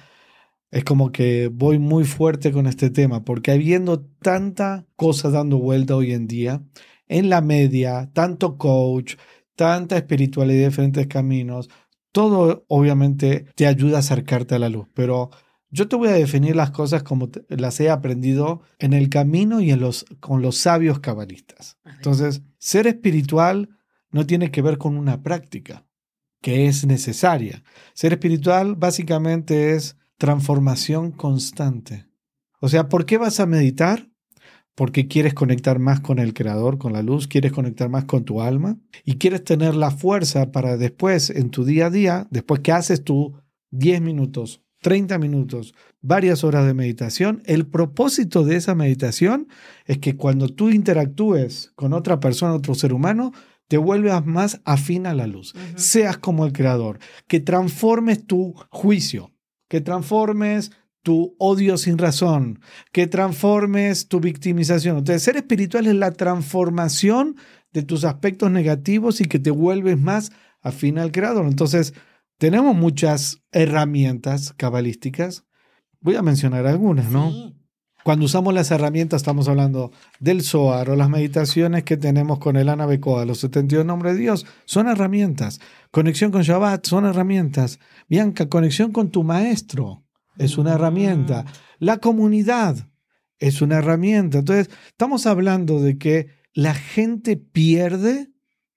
es 0.72 0.82
como 0.84 1.12
que 1.12 1.48
voy 1.52 1.78
muy 1.78 2.04
fuerte 2.04 2.50
con 2.50 2.66
este 2.66 2.90
tema, 2.90 3.24
porque 3.24 3.52
habiendo 3.52 4.00
tanta 4.20 4.84
cosa 4.96 5.30
dando 5.30 5.58
vuelta 5.58 5.94
hoy 5.94 6.12
en 6.12 6.26
día, 6.26 6.62
en 7.06 7.30
la 7.30 7.40
media, 7.40 8.10
tanto 8.12 8.56
coach, 8.58 9.14
tanta 9.54 9.96
espiritualidad 9.96 10.68
diferentes 10.68 11.06
caminos, 11.06 11.70
todo 12.10 12.64
obviamente 12.68 13.46
te 13.54 13.68
ayuda 13.68 13.98
a 13.98 14.00
acercarte 14.00 14.56
a 14.56 14.58
la 14.58 14.68
luz, 14.68 14.88
pero 14.94 15.30
yo 15.74 15.88
te 15.88 15.96
voy 15.96 16.08
a 16.08 16.12
definir 16.12 16.54
las 16.54 16.70
cosas 16.70 17.02
como 17.02 17.28
te- 17.30 17.44
las 17.56 17.80
he 17.80 17.90
aprendido 17.90 18.62
en 18.78 18.92
el 18.92 19.08
camino 19.08 19.60
y 19.60 19.72
en 19.72 19.80
los, 19.80 20.04
con 20.20 20.40
los 20.40 20.56
sabios 20.56 21.00
cabalistas. 21.00 21.78
Entonces, 21.96 22.42
ser 22.58 22.86
espiritual 22.86 23.68
no 24.12 24.24
tiene 24.24 24.50
que 24.52 24.62
ver 24.62 24.78
con 24.78 24.96
una 24.96 25.22
práctica 25.22 25.84
que 26.40 26.66
es 26.68 26.86
necesaria. 26.86 27.64
Ser 27.94 28.12
espiritual 28.12 28.76
básicamente 28.76 29.74
es 29.74 29.96
transformación 30.16 31.10
constante. 31.10 32.06
O 32.60 32.68
sea, 32.68 32.88
¿por 32.88 33.04
qué 33.04 33.18
vas 33.18 33.40
a 33.40 33.46
meditar? 33.46 34.08
Porque 34.76 35.06
quieres 35.08 35.34
conectar 35.34 35.78
más 35.78 36.00
con 36.00 36.18
el 36.18 36.34
Creador, 36.34 36.78
con 36.78 36.92
la 36.92 37.02
luz, 37.02 37.26
quieres 37.28 37.52
conectar 37.52 37.88
más 37.88 38.04
con 38.04 38.24
tu 38.24 38.40
alma 38.40 38.76
y 39.04 39.16
quieres 39.16 39.42
tener 39.44 39.74
la 39.74 39.90
fuerza 39.90 40.52
para 40.52 40.76
después, 40.76 41.30
en 41.30 41.50
tu 41.50 41.64
día 41.64 41.86
a 41.86 41.90
día, 41.90 42.26
después 42.30 42.60
que 42.60 42.72
haces 42.72 43.02
tú 43.04 43.34
10 43.70 44.00
minutos, 44.00 44.62
30 44.84 45.18
minutos, 45.18 45.74
varias 46.02 46.44
horas 46.44 46.66
de 46.66 46.74
meditación, 46.74 47.42
el 47.46 47.66
propósito 47.66 48.44
de 48.44 48.56
esa 48.56 48.74
meditación 48.74 49.48
es 49.86 49.96
que 49.96 50.14
cuando 50.14 50.50
tú 50.50 50.68
interactúes 50.68 51.72
con 51.74 51.94
otra 51.94 52.20
persona, 52.20 52.52
otro 52.52 52.74
ser 52.74 52.92
humano, 52.92 53.32
te 53.66 53.78
vuelvas 53.78 54.26
más 54.26 54.60
afín 54.66 55.06
a 55.06 55.14
la 55.14 55.26
luz, 55.26 55.54
seas 55.74 56.18
como 56.18 56.44
el 56.44 56.52
creador, 56.52 56.98
que 57.26 57.40
transformes 57.40 58.26
tu 58.26 58.52
juicio, 58.68 59.32
que 59.68 59.80
transformes 59.80 60.70
tu 61.02 61.34
odio 61.38 61.78
sin 61.78 61.96
razón, 61.96 62.60
que 62.92 63.06
transformes 63.06 64.08
tu 64.08 64.20
victimización. 64.20 64.98
Entonces, 64.98 65.22
ser 65.22 65.38
espiritual 65.38 65.86
es 65.86 65.94
la 65.94 66.10
transformación 66.10 67.36
de 67.72 67.84
tus 67.84 68.04
aspectos 68.04 68.50
negativos 68.50 69.22
y 69.22 69.24
que 69.24 69.38
te 69.38 69.50
vuelves 69.50 69.98
más 69.98 70.30
afín 70.60 70.98
al 70.98 71.10
creador. 71.10 71.46
Entonces, 71.46 71.94
tenemos 72.38 72.74
muchas 72.74 73.42
herramientas 73.52 74.52
cabalísticas. 74.56 75.44
Voy 76.00 76.16
a 76.16 76.22
mencionar 76.22 76.66
algunas, 76.66 77.10
¿no? 77.10 77.30
Sí. 77.30 77.54
Cuando 78.04 78.26
usamos 78.26 78.52
las 78.52 78.70
herramientas, 78.70 79.22
estamos 79.22 79.48
hablando 79.48 79.90
del 80.20 80.42
Zohar 80.42 80.90
o 80.90 80.96
las 80.96 81.08
meditaciones 81.08 81.84
que 81.84 81.96
tenemos 81.96 82.38
con 82.38 82.56
el 82.56 82.68
Anabecoa, 82.68 83.24
los 83.24 83.38
72 83.38 83.86
nombres 83.86 84.12
de 84.12 84.20
Dios, 84.20 84.44
son 84.66 84.88
herramientas. 84.88 85.58
Conexión 85.90 86.30
con 86.30 86.42
Shabbat 86.42 86.84
son 86.84 87.06
herramientas. 87.06 87.78
Bianca, 88.06 88.50
conexión 88.50 88.92
con 88.92 89.10
tu 89.10 89.24
maestro 89.24 90.04
es 90.36 90.58
una 90.58 90.74
herramienta. 90.74 91.46
La 91.78 91.96
comunidad 91.96 92.76
es 93.38 93.62
una 93.62 93.78
herramienta. 93.78 94.40
Entonces, 94.40 94.68
estamos 94.88 95.24
hablando 95.24 95.80
de 95.80 95.96
que 95.96 96.28
la 96.52 96.74
gente 96.74 97.38
pierde 97.38 98.28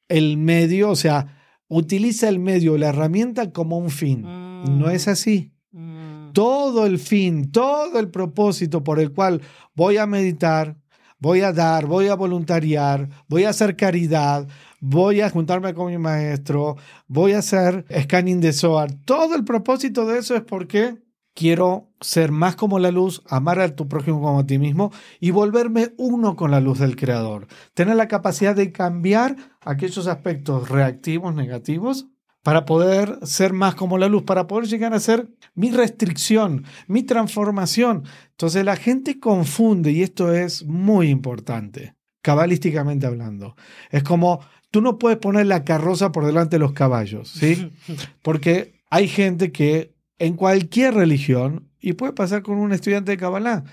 el 0.08 0.38
medio, 0.38 0.90
o 0.90 0.96
sea, 0.96 1.37
utiliza 1.68 2.30
el 2.30 2.40
medio, 2.40 2.78
la 2.78 2.90
herramienta 2.90 3.52
como 3.52 3.78
un 3.78 3.90
fin. 3.90 4.24
No 4.24 4.90
es 4.90 5.08
así. 5.08 5.52
Mm. 5.72 6.32
Todo 6.34 6.86
el 6.86 7.00
fin, 7.00 7.52
todo 7.52 8.00
el 8.00 8.10
propósito 8.10 8.84
por 8.84 9.00
el 9.00 9.12
cual 9.12 9.42
voy 9.76 9.98
a 9.98 10.06
meditar, 10.06 10.78
voy 11.20 11.42
a 11.42 11.52
dar, 11.52 11.86
voy 11.86 12.08
a 12.08 12.16
voluntariar, 12.16 13.10
voy 13.28 13.44
a 13.44 13.50
hacer 13.50 13.76
caridad, 13.76 14.48
voy 14.80 15.22
a 15.22 15.30
juntarme 15.30 15.74
con 15.74 15.92
mi 15.92 15.98
maestro, 15.98 16.78
voy 17.08 17.34
a 17.34 17.40
hacer 17.40 17.86
scanning 18.02 18.40
de 18.40 18.54
SOAR. 18.54 18.94
Todo 19.06 19.36
el 19.36 19.44
propósito 19.44 20.06
de 20.06 20.20
eso 20.20 20.36
es 20.36 20.44
porque 20.44 20.98
quiero 21.38 21.92
ser 22.02 22.32
más 22.32 22.56
como 22.56 22.80
la 22.80 22.90
luz, 22.90 23.22
amar 23.30 23.60
a 23.60 23.76
tu 23.76 23.88
prójimo 23.88 24.20
como 24.20 24.40
a 24.40 24.48
ti 24.48 24.58
mismo 24.58 24.92
y 25.20 25.30
volverme 25.30 25.94
uno 25.96 26.36
con 26.36 26.50
la 26.50 26.60
luz 26.60 26.80
del 26.80 26.96
Creador. 26.96 27.46
Tener 27.76 27.96
la 27.96 28.08
capacidad 28.08 28.56
de 28.56 28.72
cambiar 28.72 29.36
aquellos 29.62 30.08
aspectos 30.08 30.68
reactivos, 30.68 31.36
negativos, 31.36 32.08
para 32.42 32.66
poder 32.66 33.20
ser 33.22 33.54
más 33.54 33.76
como 33.76 34.00
la 34.00 34.08
luz, 34.08 34.24
para 34.24 34.48
poder 34.48 34.68
llegar 34.68 34.96
a 34.96 35.00
ser 35.00 35.30
mi 35.54 35.70
restricción, 35.70 36.66
mi 36.88 37.04
transformación. 37.04 38.06
Entonces 38.32 38.66
la 38.66 38.76
gente 38.76 39.20
confunde, 39.20 39.92
y 39.92 40.02
esto 40.02 40.34
es 40.34 40.66
muy 40.66 41.10
importante, 41.10 41.94
cabalísticamente 42.24 43.06
hablando. 43.06 43.56
Es 43.92 44.02
como, 44.02 44.40
tú 44.72 44.82
no 44.82 44.98
puedes 44.98 45.20
poner 45.20 45.46
la 45.46 45.64
carroza 45.64 46.12
por 46.12 46.26
delante 46.26 46.56
de 46.56 46.62
los 46.62 46.72
caballos, 46.72 47.30
¿sí? 47.30 47.72
Porque 48.24 48.82
hay 48.90 49.08
gente 49.08 49.52
que 49.52 49.97
en 50.20 50.36
cualquier 50.36 50.94
religión, 50.96 51.70
y 51.80 51.94
puede 51.94 52.14
pasar 52.14 52.42
con 52.42 52.58
un 52.58 52.74
estudiante 52.74 53.12
de 53.12 53.18
Kabbalah, 53.18 53.64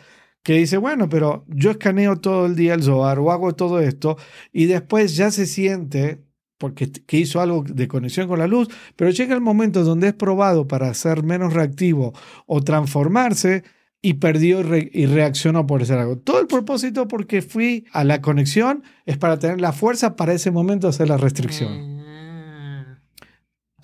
que 0.42 0.54
dice, 0.54 0.76
bueno, 0.76 1.08
pero 1.08 1.44
yo 1.48 1.70
escaneo 1.70 2.16
todo 2.16 2.46
el 2.46 2.54
día 2.54 2.74
el 2.74 2.82
Zohar 2.82 3.18
o 3.18 3.32
hago 3.32 3.54
todo 3.54 3.80
esto, 3.80 4.16
y 4.52 4.66
después 4.66 5.16
ya 5.16 5.30
se 5.30 5.46
siente, 5.46 6.22
porque 6.58 6.90
que 6.90 7.18
hizo 7.18 7.40
algo 7.40 7.64
de 7.66 7.88
conexión 7.88 8.28
con 8.28 8.38
la 8.38 8.46
luz, 8.46 8.68
pero 8.96 9.10
llega 9.10 9.34
el 9.34 9.40
momento 9.40 9.84
donde 9.84 10.08
es 10.08 10.14
probado 10.14 10.68
para 10.68 10.92
ser 10.94 11.22
menos 11.22 11.52
reactivo 11.54 12.12
o 12.46 12.62
transformarse, 12.62 13.64
y 14.04 14.14
perdió 14.14 14.60
y, 14.76 14.90
y 14.92 15.06
reaccionó 15.06 15.66
por 15.66 15.80
hacer 15.80 15.96
algo. 15.96 16.18
Todo 16.18 16.38
el 16.38 16.46
propósito 16.46 17.08
porque 17.08 17.40
fui 17.40 17.86
a 17.90 18.04
la 18.04 18.20
conexión 18.20 18.82
es 19.06 19.16
para 19.16 19.38
tener 19.38 19.62
la 19.62 19.72
fuerza 19.72 20.14
para 20.14 20.34
ese 20.34 20.50
momento 20.50 20.88
hacer 20.88 21.08
la 21.08 21.16
restricción. 21.16 21.93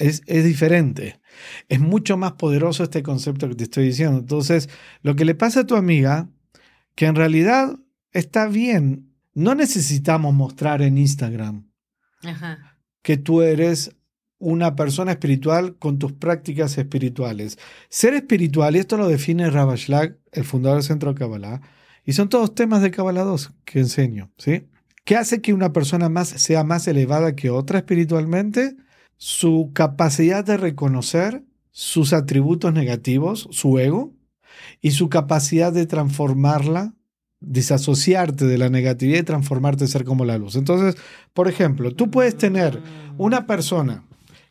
Es, 0.00 0.22
es 0.26 0.44
diferente. 0.44 1.20
Es 1.68 1.78
mucho 1.78 2.16
más 2.16 2.32
poderoso 2.32 2.82
este 2.82 3.02
concepto 3.02 3.48
que 3.48 3.54
te 3.54 3.64
estoy 3.64 3.84
diciendo. 3.84 4.18
Entonces, 4.18 4.68
lo 5.02 5.14
que 5.14 5.24
le 5.24 5.34
pasa 5.34 5.60
a 5.60 5.66
tu 5.66 5.76
amiga, 5.76 6.28
que 6.94 7.06
en 7.06 7.14
realidad 7.14 7.78
está 8.12 8.48
bien. 8.48 9.12
No 9.34 9.54
necesitamos 9.54 10.34
mostrar 10.34 10.82
en 10.82 10.98
Instagram 10.98 11.70
Ajá. 12.22 12.78
que 13.02 13.16
tú 13.16 13.42
eres 13.42 13.96
una 14.38 14.74
persona 14.74 15.12
espiritual 15.12 15.76
con 15.76 15.98
tus 15.98 16.12
prácticas 16.12 16.76
espirituales. 16.78 17.58
Ser 17.88 18.14
espiritual, 18.14 18.74
y 18.74 18.80
esto 18.80 18.96
lo 18.96 19.06
define 19.06 19.50
Rabashlag, 19.50 20.18
el 20.32 20.44
fundador 20.44 20.78
del 20.78 20.86
Centro 20.86 21.12
de 21.12 21.18
Kabbalah, 21.18 21.60
y 22.04 22.14
son 22.14 22.28
todos 22.28 22.54
temas 22.54 22.82
de 22.82 22.90
Kabbalah 22.90 23.22
2 23.22 23.52
que 23.64 23.80
enseño, 23.80 24.32
¿sí? 24.38 24.66
¿Qué 25.04 25.16
hace 25.16 25.40
que 25.40 25.52
una 25.52 25.72
persona 25.72 26.08
más 26.08 26.28
sea 26.28 26.64
más 26.64 26.88
elevada 26.88 27.36
que 27.36 27.50
otra 27.50 27.78
espiritualmente? 27.78 28.76
Su 29.22 29.70
capacidad 29.74 30.42
de 30.42 30.56
reconocer 30.56 31.44
sus 31.72 32.14
atributos 32.14 32.72
negativos, 32.72 33.48
su 33.50 33.78
ego, 33.78 34.14
y 34.80 34.92
su 34.92 35.11
capacidad 35.11 35.72
de 35.72 35.85
transformarla, 35.87 36.94
desasociarte 37.40 38.46
de 38.46 38.56
la 38.56 38.70
negatividad 38.70 39.20
y 39.20 39.24
transformarte 39.24 39.85
a 39.85 39.88
ser 39.88 40.04
como 40.04 40.24
la 40.24 40.38
luz. 40.38 40.56
Entonces, 40.56 40.96
por 41.35 41.48
ejemplo, 41.48 41.94
tú 41.94 42.11
puedes 42.11 42.37
tener 42.37 42.83
una 43.18 43.46
persona 43.46 44.04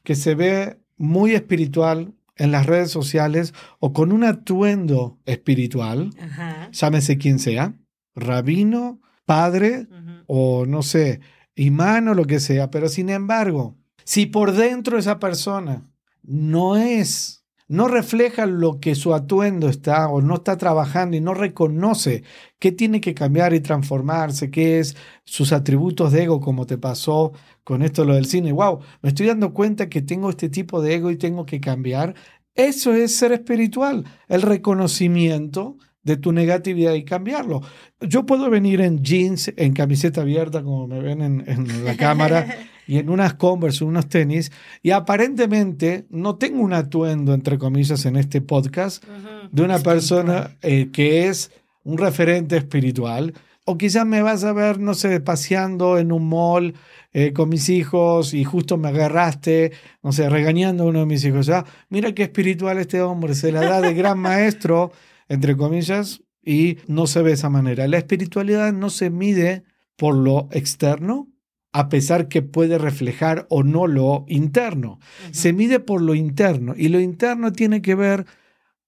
que 0.04 0.16
se 0.16 0.36
ve 0.36 0.80
muy 0.98 1.32
espiritual 1.32 2.14
en 2.36 2.52
las 2.52 2.68
redes 2.68 2.92
sociales 2.92 3.56
o 3.80 3.92
con 3.92 4.12
un 4.12 4.24
atuendo 4.24 5.20
espiritual, 5.26 6.12
Ajá. 6.22 6.70
llámese 6.72 7.18
quien 7.18 7.40
sea, 7.40 7.74
rabino, 8.16 9.02
padre 9.26 9.88
o 10.28 10.66
no 10.68 10.84
sé, 10.84 11.22
imán 11.56 12.08
o 12.08 12.14
lo 12.14 12.26
que 12.26 12.40
sea, 12.40 12.70
pero 12.70 12.88
sin 12.88 13.10
embargo, 13.10 13.79
si 14.10 14.26
por 14.26 14.54
dentro 14.54 14.98
esa 14.98 15.20
persona 15.20 15.88
no 16.24 16.78
es, 16.78 17.46
no 17.68 17.88
refleja 17.88 18.48
lo 18.48 18.80
que 18.80 18.96
su 18.96 19.14
atuendo 19.14 19.70
está 19.70 20.10
o 20.10 20.20
no 20.20 20.38
está 20.38 20.58
trabajando 20.58 21.16
y 21.16 21.22
no 21.22 21.36
reconoce 21.36 22.24
qué 22.58 22.72
tiene 22.72 23.02
que 23.02 23.14
cambiar 23.14 23.54
y 23.54 23.60
transformarse, 23.60 24.50
qué 24.50 24.80
es 24.80 24.98
sus 25.26 25.54
atributos 25.54 26.12
de 26.12 26.24
ego, 26.24 26.42
como 26.42 26.66
te 26.66 26.80
pasó 26.80 27.34
con 27.64 27.84
esto 27.84 28.04
lo 28.04 28.16
del 28.16 28.26
cine, 28.26 28.52
wow, 28.52 28.80
me 29.04 29.10
estoy 29.10 29.28
dando 29.28 29.54
cuenta 29.54 29.90
que 29.90 30.02
tengo 30.02 30.32
este 30.32 30.50
tipo 30.50 30.82
de 30.82 30.96
ego 30.96 31.12
y 31.12 31.16
tengo 31.16 31.46
que 31.46 31.62
cambiar. 31.62 32.16
Eso 32.56 32.96
es 32.96 33.16
ser 33.16 33.32
espiritual, 33.32 34.06
el 34.28 34.42
reconocimiento 34.42 35.78
de 36.02 36.18
tu 36.18 36.32
negatividad 36.32 36.96
y 36.96 37.06
cambiarlo. 37.06 37.62
Yo 38.02 38.26
puedo 38.26 38.50
venir 38.50 38.82
en 38.82 39.04
jeans, 39.04 39.54
en 39.56 39.74
camiseta 39.74 40.22
abierta, 40.22 40.64
como 40.64 40.88
me 40.88 41.00
ven 41.00 41.22
en, 41.22 41.44
en 41.46 41.86
la 41.86 41.96
cámara, 41.96 42.48
y 42.90 42.98
en 42.98 43.12
unas 43.12 43.36
Converse, 43.36 43.84
unos 43.84 44.10
tenis, 44.10 44.52
y 44.82 44.90
aparentemente 44.90 46.08
no 46.10 46.38
tengo 46.38 46.64
un 46.64 46.74
atuendo, 46.74 47.36
entre 47.36 47.60
comillas, 47.60 48.04
en 48.08 48.16
este 48.16 48.42
podcast 48.42 49.04
de 49.52 49.62
una 49.62 49.78
persona 49.78 50.58
eh, 50.64 50.90
que 50.92 51.28
es 51.28 51.52
un 51.84 52.00
referente 52.00 52.58
espiritual. 52.58 53.36
O 53.64 53.78
quizás 53.78 54.08
me 54.08 54.24
vas 54.24 54.44
a 54.44 54.54
ver, 54.54 54.80
no 54.80 54.96
sé, 54.96 55.20
paseando 55.20 56.00
en 56.00 56.12
un 56.12 56.28
mall 56.28 56.74
eh, 57.14 57.32
con 57.32 57.50
mis 57.50 57.70
hijos 57.70 58.34
y 58.34 58.44
justo 58.44 58.78
me 58.78 58.88
agarraste, 58.88 59.72
no 60.02 60.12
sé, 60.12 60.28
regañando 60.28 60.86
a 60.86 60.88
uno 60.88 61.02
de 61.02 61.06
mis 61.06 61.24
hijos. 61.24 61.48
Ah, 61.50 61.66
mira 61.90 62.16
qué 62.16 62.24
espiritual 62.24 62.80
este 62.80 63.04
hombre, 63.04 63.36
se 63.36 63.52
la 63.52 63.62
da 63.62 63.82
de 63.82 63.94
gran 63.94 64.18
maestro, 64.30 64.92
entre 65.28 65.56
comillas, 65.56 66.24
y 66.44 66.80
no 66.88 67.06
se 67.06 67.22
ve 67.22 67.30
de 67.30 67.36
esa 67.36 67.52
manera. 67.52 67.88
La 67.88 68.00
espiritualidad 68.00 68.74
no 68.74 68.90
se 68.90 69.12
mide 69.12 69.62
por 69.96 70.16
lo 70.16 70.50
externo, 70.52 71.28
a 71.72 71.90
pesar 71.90 72.28
que 72.28 72.42
puede 72.42 72.78
reflejar 72.78 73.46
o 73.50 73.64
no 73.64 73.88
lo 73.88 74.26
interno. 74.28 75.00
Se 75.32 75.54
mide 75.54 75.80
por 75.80 76.02
lo 76.02 76.16
interno 76.16 76.74
y 76.76 76.90
lo 76.90 77.00
interno 77.00 77.54
tiene 77.54 77.82
que 77.82 77.96
ver 77.96 78.26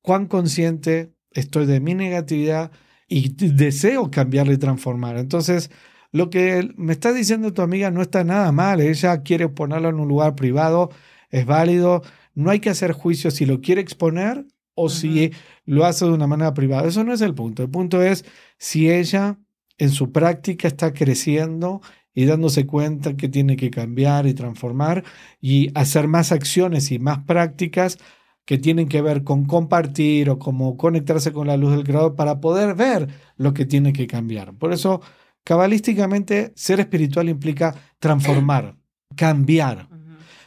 cuán 0.02 0.26
consciente 0.26 1.13
estoy 1.32 1.65
de 1.65 1.80
mi 1.80 1.94
negatividad 1.94 2.72
y 3.08 3.30
deseo 3.30 4.10
cambiarla 4.10 4.54
y 4.54 4.58
transformar. 4.58 5.17
Entonces, 5.17 5.70
lo 6.12 6.30
que 6.30 6.70
me 6.76 6.94
está 6.94 7.13
diciendo 7.13 7.54
tu 7.54 7.62
amiga 7.62 7.91
no 7.91 8.02
está 8.02 8.24
nada 8.24 8.52
mal. 8.52 8.82
Ella 8.82 9.22
quiere 9.22 9.48
ponerlo 9.50 9.89
en 9.89 10.00
un 10.00 10.08
lugar 10.08 10.36
privado, 10.36 10.89
es 11.30 11.46
válido. 11.46 12.02
No 12.34 12.50
hay 12.50 12.60
que 12.60 12.70
hacer 12.70 12.94
juicio 12.94 13.32
si 13.32 13.46
lo 13.46 13.62
quiere 13.62 13.82
exponer 13.82 14.46
o 14.74 14.89
si 14.89 15.32
lo 15.65 15.86
hace 15.86 16.06
de 16.06 16.12
una 16.12 16.28
manera 16.28 16.54
privada. 16.54 16.88
Eso 16.88 17.04
no 17.04 17.13
es 17.13 17.22
el 17.22 17.36
punto. 17.36 17.63
El 17.63 17.70
punto 17.70 18.02
es 18.02 18.26
si 18.58 18.89
ella 18.89 19.38
en 19.78 19.89
su 19.89 20.12
práctica 20.12 20.67
está 20.67 20.94
creciendo 20.94 21.82
y 22.13 22.26
dándose 22.26 22.65
cuenta 22.65 23.15
que 23.15 23.30
tiene 23.30 23.56
que 23.56 23.71
cambiar 23.71 24.28
y 24.28 24.34
transformar 24.34 25.04
y 25.39 25.71
hacer 25.76 26.08
más 26.08 26.32
acciones 26.32 26.91
y 26.91 27.00
más 27.00 27.19
prácticas 27.19 27.97
que 28.45 28.58
tienen 28.58 28.89
que 28.89 29.02
ver 29.02 29.24
con 29.24 29.45
compartir 29.45 30.30
o 30.30 30.39
como 30.39 30.76
conectarse 30.78 31.32
con 31.32 31.47
la 31.47 31.58
luz 31.58 31.71
del 31.71 31.84
creador 31.84 32.15
para 32.15 32.41
poder 32.41 32.76
ver 32.76 33.08
lo 33.38 33.54
que 33.54 33.65
tiene 33.65 33.93
que 33.93 34.08
cambiar. 34.08 34.54
Por 34.56 34.74
eso, 34.74 35.02
cabalísticamente, 35.43 36.52
ser 36.56 36.80
espiritual 36.80 37.30
implica 37.30 37.76
transformar, 38.00 38.78
cambiar. 39.15 39.88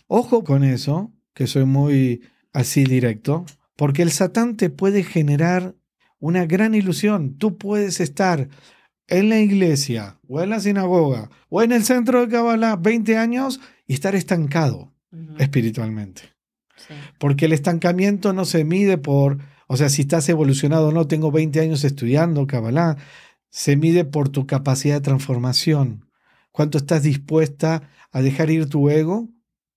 Ojo 0.06 0.44
con 0.44 0.64
eso, 0.64 1.12
que 1.32 1.46
soy 1.46 1.64
muy 1.64 2.22
así 2.52 2.84
directo, 2.84 3.44
porque 3.76 4.02
el 4.02 4.10
Satán 4.10 4.56
te 4.56 4.70
puede 4.70 5.02
generar 5.02 5.74
una 6.18 6.46
gran 6.46 6.74
ilusión. 6.74 7.36
Tú 7.38 7.58
puedes 7.58 8.00
estar 8.00 8.48
en 9.08 9.28
la 9.28 9.40
iglesia 9.40 10.18
o 10.28 10.40
en 10.40 10.50
la 10.50 10.60
sinagoga 10.60 11.30
o 11.48 11.62
en 11.62 11.72
el 11.72 11.84
centro 11.84 12.20
de 12.20 12.28
Kabbalah 12.28 12.76
20 12.76 13.16
años 13.16 13.60
y 13.86 13.94
estar 13.94 14.14
estancado 14.14 14.92
espiritualmente. 15.38 16.22
Sí. 16.76 16.94
Porque 17.18 17.46
el 17.46 17.52
estancamiento 17.52 18.32
no 18.32 18.44
se 18.44 18.64
mide 18.64 18.98
por, 18.98 19.38
o 19.68 19.76
sea, 19.76 19.88
si 19.88 20.02
estás 20.02 20.28
evolucionado 20.28 20.88
o 20.88 20.92
no, 20.92 21.06
tengo 21.06 21.30
20 21.30 21.60
años 21.60 21.84
estudiando 21.84 22.46
Kabbalah, 22.46 22.96
se 23.50 23.76
mide 23.76 24.04
por 24.04 24.28
tu 24.28 24.46
capacidad 24.46 24.96
de 24.96 25.00
transformación. 25.00 26.10
Cuánto 26.50 26.78
estás 26.78 27.02
dispuesta 27.04 27.88
a 28.10 28.22
dejar 28.22 28.50
ir 28.50 28.68
tu 28.68 28.90
ego 28.90 29.28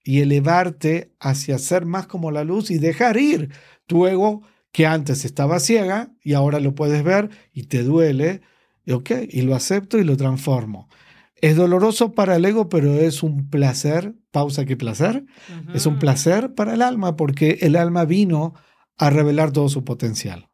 y 0.04 0.22
elevarte 0.22 1.14
hacia 1.20 1.58
ser 1.60 1.86
más 1.86 2.08
como 2.08 2.32
la 2.32 2.44
luz 2.44 2.72
y 2.72 2.78
dejar 2.78 3.18
ir 3.18 3.52
tu 3.86 4.08
ego 4.08 4.42
que 4.72 4.86
antes 4.86 5.26
estaba 5.26 5.60
ciega 5.60 6.12
y 6.24 6.34
ahora 6.34 6.60
lo 6.60 6.76
puedes 6.76 7.04
ver 7.04 7.30
y 7.52 7.64
te 7.64 7.84
duele, 7.84 8.42
y 8.88 8.94
ok, 8.94 9.12
y 9.30 9.42
lo 9.42 9.54
acepto 9.54 9.98
y 9.98 10.06
lo 10.06 10.16
transformo. 10.16 10.88
Es 11.36 11.58
doloroso 11.58 12.14
para 12.14 12.38
el 12.38 12.46
ego, 12.46 12.70
pero 12.70 12.94
es 12.94 13.22
un 13.22 13.50
placer, 13.50 14.16
pausa 14.32 14.64
que 14.64 14.78
placer, 14.78 15.26
es 15.74 15.86
un 15.86 16.00
placer 16.00 16.54
para 16.56 16.74
el 16.74 16.82
alma 16.82 17.18
porque 17.18 17.60
el 17.62 17.76
alma 17.76 18.06
vino 18.06 18.54
a 18.98 19.10
revelar 19.10 19.52
todo 19.52 19.68
su 19.68 19.84
potencial. 19.84 20.48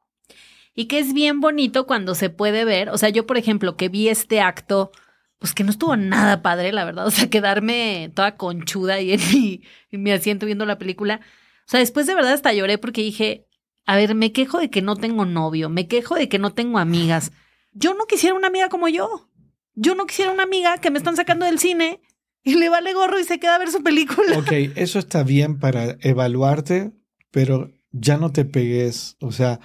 Y 0.74 0.86
que 0.86 0.98
es 0.98 1.14
bien 1.14 1.42
bonito 1.42 1.86
cuando 1.86 2.16
se 2.16 2.32
puede 2.32 2.66
ver. 2.66 2.90
O 2.90 2.98
sea, 2.98 3.10
yo, 3.10 3.28
por 3.28 3.38
ejemplo, 3.38 3.78
que 3.78 3.88
vi 3.88 4.10
este 4.10 4.42
acto, 4.42 4.92
pues 5.38 5.54
que 5.54 5.64
no 5.64 5.70
estuvo 5.70 5.96
nada 5.96 6.42
padre, 6.42 6.74
la 6.74 6.86
verdad. 6.86 7.06
O 7.06 7.12
sea, 7.12 7.30
quedarme 7.30 8.12
toda 8.16 8.36
conchuda 8.36 8.98
en 8.98 9.20
mi, 9.32 9.62
en 9.92 10.02
mi 10.02 10.12
asiento 10.12 10.48
viendo 10.48 10.66
la 10.66 10.80
película. 10.80 11.22
O 11.68 11.70
sea, 11.70 11.80
después 11.80 12.08
de 12.08 12.16
verdad 12.16 12.34
hasta 12.34 12.52
lloré 12.52 12.80
porque 12.80 13.04
dije, 13.04 13.46
a 13.86 13.96
ver, 13.96 14.16
me 14.16 14.32
quejo 14.32 14.58
de 14.58 14.72
que 14.72 14.82
no 14.82 14.96
tengo 14.96 15.24
novio, 15.26 15.70
me 15.70 15.88
quejo 15.88 16.16
de 16.16 16.28
que 16.30 16.40
no 16.40 16.52
tengo 16.52 16.80
amigas. 16.80 17.32
Yo 17.74 17.94
no 17.94 18.06
quisiera 18.06 18.36
una 18.36 18.48
amiga 18.48 18.70
como 18.70 18.88
yo. 18.88 19.30
Yo 19.76 19.96
no 19.96 20.06
quisiera 20.06 20.32
una 20.32 20.44
amiga 20.44 20.78
que 20.78 20.92
me 20.92 20.98
están 20.98 21.16
sacando 21.16 21.46
del 21.46 21.60
cine 21.60 22.02
y 22.44 22.56
le 22.56 22.70
vale 22.70 22.94
gorro 22.94 23.20
y 23.20 23.24
se 23.24 23.40
queda 23.40 23.56
a 23.56 23.60
ver 23.60 23.72
su 23.72 23.82
película. 23.84 24.38
Ok, 24.38 24.52
eso 24.76 25.00
está 25.00 25.24
bien 25.24 25.60
para 25.60 25.98
evaluarte, 26.02 26.92
pero 27.32 27.72
ya 27.92 28.18
no 28.18 28.32
te 28.32 28.46
pegues. 28.46 29.18
O 29.20 29.32
sea, 29.32 29.60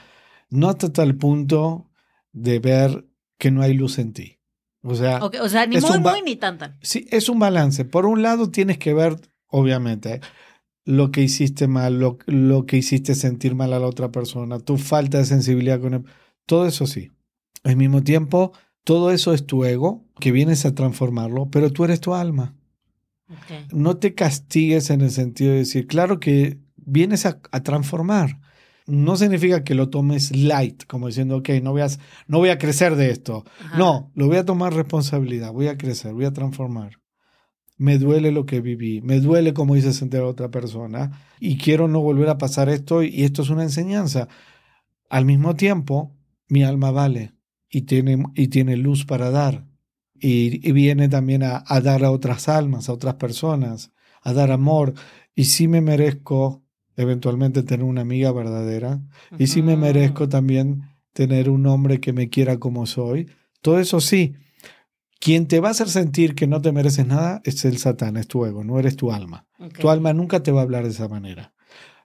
no 0.48 0.68
hasta 0.68 0.92
tal 0.92 1.16
punto 1.16 1.90
de 2.32 2.58
ver 2.58 3.06
que 3.38 3.50
no 3.50 3.62
hay 3.62 3.74
luz 3.74 3.98
en 3.98 4.12
ti. 4.12 4.38
O 4.82 4.94
sea, 4.94 5.18
o 5.18 5.48
sea, 5.48 5.66
ni 5.66 5.78
muy, 5.78 5.98
muy, 5.98 6.22
ni 6.22 6.36
tan, 6.36 6.56
tan. 6.56 6.78
sí, 6.82 7.06
es 7.10 7.28
un 7.28 7.38
balance. 7.38 7.84
Por 7.84 8.06
un 8.06 8.22
lado, 8.22 8.50
tienes 8.50 8.78
que 8.78 8.94
ver, 8.94 9.16
obviamente, 9.48 10.20
lo 10.84 11.10
que 11.10 11.20
hiciste 11.22 11.66
mal, 11.66 11.98
lo, 11.98 12.18
lo 12.26 12.64
que 12.64 12.76
hiciste 12.76 13.14
sentir 13.14 13.54
mal 13.54 13.72
a 13.72 13.80
la 13.80 13.86
otra 13.86 14.10
persona, 14.12 14.60
tu 14.60 14.78
falta 14.78 15.18
de 15.18 15.24
sensibilidad 15.24 15.80
con 15.80 15.94
él. 15.94 16.04
Todo 16.46 16.66
eso 16.66 16.86
sí. 16.86 17.10
Al 17.64 17.76
mismo 17.76 18.02
tiempo, 18.02 18.52
todo 18.84 19.10
eso 19.10 19.34
es 19.34 19.46
tu 19.46 19.64
ego, 19.64 20.06
que 20.18 20.32
vienes 20.32 20.64
a 20.64 20.74
transformarlo, 20.74 21.50
pero 21.50 21.70
tú 21.72 21.84
eres 21.84 22.00
tu 22.00 22.14
alma. 22.14 22.54
Ok. 23.30 23.74
no 23.74 23.98
te 23.98 24.14
castigues 24.14 24.88
en 24.88 25.02
el 25.02 25.10
sentido 25.10 25.52
de 25.52 25.58
decir, 25.58 25.86
claro 25.86 26.18
que 26.18 26.60
vienes 26.76 27.26
a, 27.26 27.40
a 27.52 27.62
transformar. 27.62 28.40
No 28.86 29.16
significa 29.16 29.64
que 29.64 29.74
lo 29.74 29.90
tomes 29.90 30.34
light, 30.34 30.84
como 30.86 31.08
diciendo, 31.08 31.36
ok, 31.36 31.50
no 31.62 31.72
voy 31.72 31.82
a, 31.82 31.88
no 32.26 32.38
voy 32.38 32.48
a 32.48 32.56
crecer 32.56 32.96
de 32.96 33.10
esto. 33.10 33.44
Ajá. 33.60 33.76
No, 33.76 34.10
lo 34.14 34.28
voy 34.28 34.38
a 34.38 34.46
tomar 34.46 34.72
responsabilidad, 34.72 35.52
voy 35.52 35.68
a 35.68 35.76
crecer, 35.76 36.14
voy 36.14 36.24
a 36.24 36.32
transformar. 36.32 36.92
Me 37.76 37.98
duele 37.98 38.32
lo 38.32 38.46
que 38.46 38.62
viví, 38.62 39.02
me 39.02 39.20
duele 39.20 39.52
cómo 39.52 39.76
hice 39.76 39.92
sentir 39.92 40.20
a 40.20 40.26
otra 40.26 40.50
persona 40.50 41.20
y 41.38 41.58
quiero 41.58 41.86
no 41.86 42.00
volver 42.00 42.30
a 42.30 42.38
pasar 42.38 42.70
esto 42.70 43.02
y 43.02 43.24
esto 43.24 43.42
es 43.42 43.50
una 43.50 43.64
enseñanza. 43.64 44.28
Al 45.10 45.26
mismo 45.26 45.54
tiempo, 45.54 46.16
mi 46.48 46.64
alma 46.64 46.90
vale 46.90 47.37
y 47.70 47.82
tiene, 47.82 48.24
y 48.34 48.48
tiene 48.48 48.76
luz 48.76 49.04
para 49.04 49.30
dar 49.30 49.68
y, 50.20 50.66
y 50.68 50.72
viene 50.72 51.08
también 51.08 51.42
a, 51.42 51.64
a 51.66 51.80
dar 51.80 52.04
a 52.04 52.10
otras 52.10 52.48
almas, 52.48 52.88
a 52.88 52.92
otras 52.92 53.14
personas, 53.14 53.92
a 54.22 54.32
dar 54.32 54.50
amor. 54.50 54.94
Y 55.34 55.44
sí 55.44 55.68
me 55.68 55.80
merezco 55.80 56.62
eventualmente 56.96 57.62
tener 57.62 57.84
una 57.84 58.00
amiga 58.00 58.32
verdadera. 58.32 59.00
Y 59.38 59.46
sí 59.46 59.62
me 59.62 59.76
merezco 59.76 60.28
también 60.28 60.82
tener 61.12 61.48
un 61.48 61.66
hombre 61.66 62.00
que 62.00 62.12
me 62.12 62.28
quiera 62.28 62.58
como 62.58 62.86
soy. 62.86 63.28
Todo 63.62 63.78
eso 63.78 64.00
sí. 64.00 64.34
Quien 65.20 65.46
te 65.46 65.60
va 65.60 65.68
a 65.68 65.70
hacer 65.72 65.88
sentir 65.88 66.34
que 66.34 66.46
no 66.46 66.60
te 66.60 66.72
mereces 66.72 67.06
nada 67.06 67.40
es 67.44 67.64
el 67.64 67.78
Satán, 67.78 68.16
es 68.16 68.28
tu 68.28 68.44
ego, 68.46 68.62
no 68.62 68.78
eres 68.78 68.96
tu 68.96 69.12
alma. 69.12 69.46
Tu 69.80 69.90
alma 69.90 70.12
nunca 70.12 70.42
te 70.42 70.52
va 70.52 70.60
a 70.60 70.62
hablar 70.64 70.84
de 70.84 70.90
esa 70.90 71.08
manera. 71.08 71.54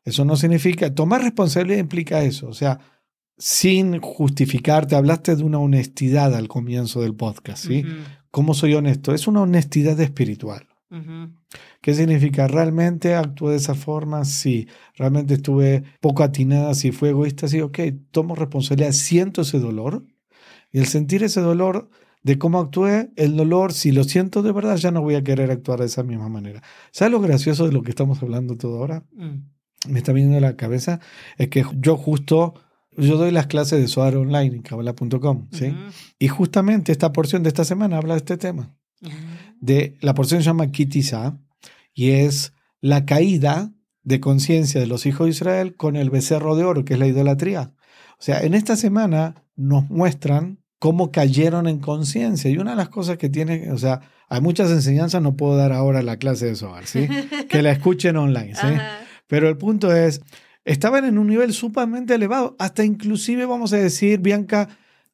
Eso 0.04 0.26
no 0.26 0.36
significa, 0.36 0.94
tomar 0.94 1.22
responsabilidad 1.22 1.80
implica 1.80 2.24
eso. 2.24 2.48
O 2.48 2.54
sea, 2.54 2.80
sin 3.38 4.00
justificarte, 4.00 4.96
hablaste 4.96 5.36
de 5.36 5.44
una 5.44 5.60
honestidad 5.60 6.34
al 6.36 6.48
comienzo 6.48 7.02
del 7.02 7.16
podcast, 7.16 7.66
¿sí? 7.68 7.84
Ujú, 7.86 7.94
¿Cómo 8.32 8.54
soy 8.54 8.74
honesto? 8.74 9.14
Es 9.14 9.28
una 9.28 9.42
honestidad 9.42 10.00
espiritual. 10.00 10.68
ujú. 10.92 11.32
¿Qué 11.82 11.94
significa? 11.94 12.48
¿Realmente 12.48 13.14
actué 13.14 13.52
de 13.52 13.58
esa 13.58 13.76
forma? 13.76 14.24
Sí. 14.26 14.68
¿Realmente 14.96 15.34
estuve 15.36 15.84
poco 16.00 16.24
atinada? 16.24 16.74
Si 16.76 16.92
fue 16.92 17.10
egoísta, 17.10 17.48
sí. 17.48 17.60
Ok, 17.62 17.80
tomo 18.12 18.36
responsabilidad, 18.36 18.92
siento 18.94 19.42
ese 19.42 19.60
dolor. 19.60 20.06
Y 20.72 20.80
al 20.80 20.86
sentir 20.88 21.24
ese 21.24 21.42
dolor 21.42 21.90
de 22.24 22.40
cómo 22.40 22.60
actué, 22.60 23.12
el 23.18 23.36
dolor, 23.36 23.74
si 23.74 23.92
lo 23.92 24.04
siento 24.06 24.42
de 24.42 24.54
verdad, 24.54 24.78
ya 24.78 24.92
no 24.92 25.02
voy 25.02 25.16
a 25.16 25.24
querer 25.24 25.52
actuar 25.52 25.80
de 25.80 25.88
esa 25.88 26.04
misma 26.04 26.30
manera. 26.30 26.64
¿Sabes 26.92 27.12
lo 27.12 27.20
gracioso 27.20 27.66
de 27.68 27.74
lo 27.74 27.84
que 27.84 27.90
estamos 27.90 28.24
hablando 28.24 28.56
todo 28.56 28.78
ahora? 28.78 29.04
Mm. 29.14 29.90
Me 29.90 30.00
está 30.00 30.14
viniendo 30.14 30.38
a 30.38 30.42
la 30.42 30.56
cabeza. 30.56 31.02
Es 31.38 31.50
que 31.50 31.66
yo 31.76 31.98
justo, 31.98 32.54
yo 32.98 33.18
doy 33.18 33.32
las 33.32 33.48
clases 33.48 33.80
de 33.82 33.88
Soar 33.88 34.16
online 34.18 34.56
en 34.58 34.62
kabbalah.com, 34.62 35.48
¿sí? 35.52 35.68
Ujú. 35.68 35.78
Y 36.20 36.28
justamente 36.28 36.92
esta 36.92 37.12
porción 37.14 37.44
de 37.44 37.50
esta 37.50 37.66
semana 37.66 37.98
habla 37.98 38.14
de 38.14 38.20
este 38.20 38.38
tema 38.38 38.76
Ah. 39.06 39.10
de 39.60 39.98
la 40.02 40.14
porción 40.14 40.42
se 40.42 40.46
llama 40.46 40.72
Kitisa 40.72 41.38
y 41.94 42.12
es 42.12 42.54
la 42.80 43.06
caída 43.06 43.72
de 44.04 44.20
conciencia 44.20 44.80
de 44.80 44.88
los 44.88 45.06
hijos 45.06 45.26
de 45.26 45.32
Israel 45.32 45.76
con 45.76 45.96
el 45.98 46.10
becerro 46.10 46.56
de 46.56 46.64
oro, 46.64 46.86
que 46.86 46.94
es 46.94 47.00
la 47.00 47.08
idolatría. 47.08 47.74
O 48.20 48.22
sea, 48.24 48.42
en 48.44 48.54
esta 48.54 48.76
semana 48.78 49.36
nos 49.56 49.90
muestran 49.90 50.60
cómo 50.80 51.12
cayeron 51.12 51.68
en 51.68 51.80
conciencia. 51.80 52.50
Y 52.50 52.58
una 52.58 52.72
de 52.72 52.78
las 52.78 52.90
cosas 52.90 53.18
que 53.18 53.30
tiene, 53.30 53.72
o 53.72 53.78
sea, 53.78 54.02
hay 54.30 54.42
muchas 54.42 54.70
enseñanzas, 54.72 55.22
no 55.22 55.36
puedo 55.36 55.56
dar 55.58 55.72
ahora 55.74 56.02
la 56.02 56.18
clase 56.18 56.46
de 56.48 56.56
Soar, 56.56 56.86
¿sí? 56.86 57.08
Que 57.50 57.62
la 57.62 57.72
escuchen 57.72 58.16
online, 58.18 58.56
¿sí? 58.56 58.68
Pero 59.28 59.48
el 59.50 59.58
punto 59.58 59.94
es, 59.96 60.22
estaban 60.66 61.06
en 61.06 61.18
un 61.18 61.28
nivel 61.28 61.54
sumamente 61.54 62.16
elevado, 62.16 62.56
hasta 62.60 62.84
inclusive 62.84 63.46
vamos 63.46 63.74
a 63.74 63.78
decir, 63.78 64.20
Bianca, 64.20 64.70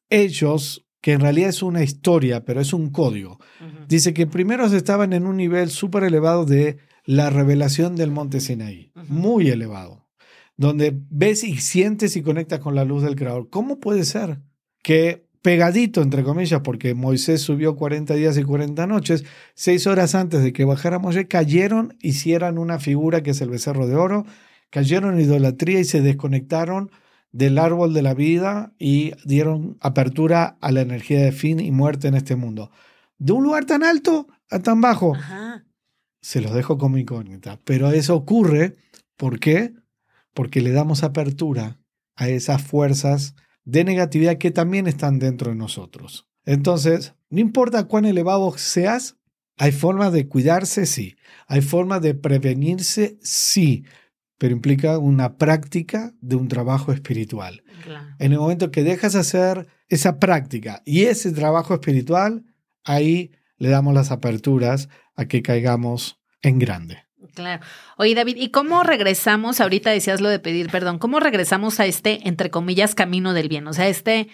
ellos, 0.08 0.86
que 1.00 1.12
en 1.12 1.20
realidad 1.20 1.48
es 1.48 1.62
una 1.62 1.82
historia, 1.82 2.44
pero 2.44 2.60
es 2.60 2.72
un 2.72 2.90
código. 2.90 3.38
Dice 3.88 4.12
que 4.12 4.26
primero 4.26 4.66
estaban 4.66 5.12
en 5.12 5.26
un 5.26 5.36
nivel 5.36 5.70
súper 5.70 6.04
elevado 6.04 6.44
de 6.44 6.78
la 7.04 7.30
revelación 7.30 7.96
del 7.96 8.10
monte 8.10 8.40
Sinaí, 8.40 8.92
muy 9.08 9.48
elevado, 9.48 10.06
donde 10.56 10.96
ves 11.10 11.42
y 11.44 11.56
sientes 11.56 12.16
y 12.16 12.22
conectas 12.22 12.60
con 12.60 12.74
la 12.74 12.84
luz 12.84 13.02
del 13.02 13.16
Creador. 13.16 13.48
¿Cómo 13.48 13.80
puede 13.80 14.04
ser 14.04 14.40
que 14.82 15.30
pegadito, 15.42 16.02
entre 16.02 16.22
comillas, 16.22 16.60
porque 16.60 16.94
Moisés 16.94 17.40
subió 17.40 17.76
40 17.76 18.14
días 18.14 18.36
y 18.36 18.42
40 18.42 18.86
noches, 18.86 19.24
seis 19.54 19.86
horas 19.86 20.14
antes 20.14 20.42
de 20.42 20.52
que 20.52 20.64
bajara 20.64 20.98
Moisés, 20.98 21.26
cayeron, 21.28 21.96
hicieran 22.00 22.58
una 22.58 22.78
figura 22.78 23.22
que 23.22 23.30
es 23.30 23.40
el 23.40 23.48
becerro 23.48 23.86
de 23.86 23.96
oro, 23.96 24.26
cayeron 24.70 25.14
en 25.14 25.26
idolatría 25.26 25.80
y 25.80 25.84
se 25.84 26.00
desconectaron 26.00 26.90
del 27.32 27.58
árbol 27.58 27.94
de 27.94 28.02
la 28.02 28.14
vida 28.14 28.72
y 28.78 29.12
dieron 29.24 29.76
apertura 29.80 30.56
a 30.60 30.72
la 30.72 30.80
energía 30.80 31.20
de 31.20 31.32
fin 31.32 31.60
y 31.60 31.70
muerte 31.70 32.08
en 32.08 32.14
este 32.14 32.34
mundo 32.34 32.70
de 33.20 33.32
un 33.32 33.44
lugar 33.44 33.66
tan 33.66 33.84
alto 33.84 34.26
a 34.50 34.58
tan 34.58 34.80
bajo. 34.80 35.14
Ajá. 35.14 35.64
Se 36.20 36.40
los 36.40 36.52
dejo 36.52 36.76
como 36.76 36.98
incógnita. 36.98 37.60
Pero 37.64 37.90
eso 37.92 38.16
ocurre, 38.16 38.76
¿por 39.16 39.38
qué? 39.38 39.74
Porque 40.34 40.60
le 40.60 40.72
damos 40.72 41.04
apertura 41.04 41.78
a 42.16 42.28
esas 42.28 42.62
fuerzas 42.62 43.36
de 43.64 43.84
negatividad 43.84 44.38
que 44.38 44.50
también 44.50 44.86
están 44.86 45.18
dentro 45.18 45.50
de 45.50 45.56
nosotros. 45.56 46.26
Entonces, 46.44 47.14
no 47.28 47.40
importa 47.40 47.84
cuán 47.84 48.06
elevado 48.06 48.52
seas, 48.56 49.16
hay 49.56 49.72
formas 49.72 50.12
de 50.12 50.26
cuidarse, 50.26 50.86
sí. 50.86 51.16
Hay 51.46 51.60
formas 51.60 52.00
de 52.00 52.14
prevenirse, 52.14 53.18
sí. 53.22 53.84
Pero 54.40 54.54
implica 54.54 54.96
una 54.96 55.36
práctica 55.36 56.14
de 56.22 56.34
un 56.34 56.48
trabajo 56.48 56.92
espiritual. 56.92 57.62
Claro. 57.84 58.06
En 58.18 58.32
el 58.32 58.38
momento 58.38 58.70
que 58.70 58.82
dejas 58.82 59.14
hacer 59.14 59.66
esa 59.90 60.18
práctica 60.18 60.80
y 60.86 61.02
ese 61.02 61.30
trabajo 61.32 61.74
espiritual, 61.74 62.46
ahí 62.82 63.32
le 63.58 63.68
damos 63.68 63.92
las 63.92 64.10
aperturas 64.10 64.88
a 65.14 65.26
que 65.26 65.42
caigamos 65.42 66.22
en 66.40 66.58
grande. 66.58 67.04
Claro. 67.34 67.62
Oye, 67.98 68.14
David, 68.14 68.36
¿y 68.38 68.48
cómo 68.48 68.82
regresamos? 68.82 69.60
Ahorita 69.60 69.90
decías 69.90 70.22
lo 70.22 70.30
de 70.30 70.38
pedir 70.38 70.70
perdón. 70.70 70.98
¿Cómo 70.98 71.20
regresamos 71.20 71.78
a 71.78 71.84
este, 71.84 72.26
entre 72.26 72.48
comillas, 72.48 72.94
camino 72.94 73.34
del 73.34 73.50
bien? 73.50 73.66
O 73.66 73.74
sea, 73.74 73.88
este, 73.88 74.28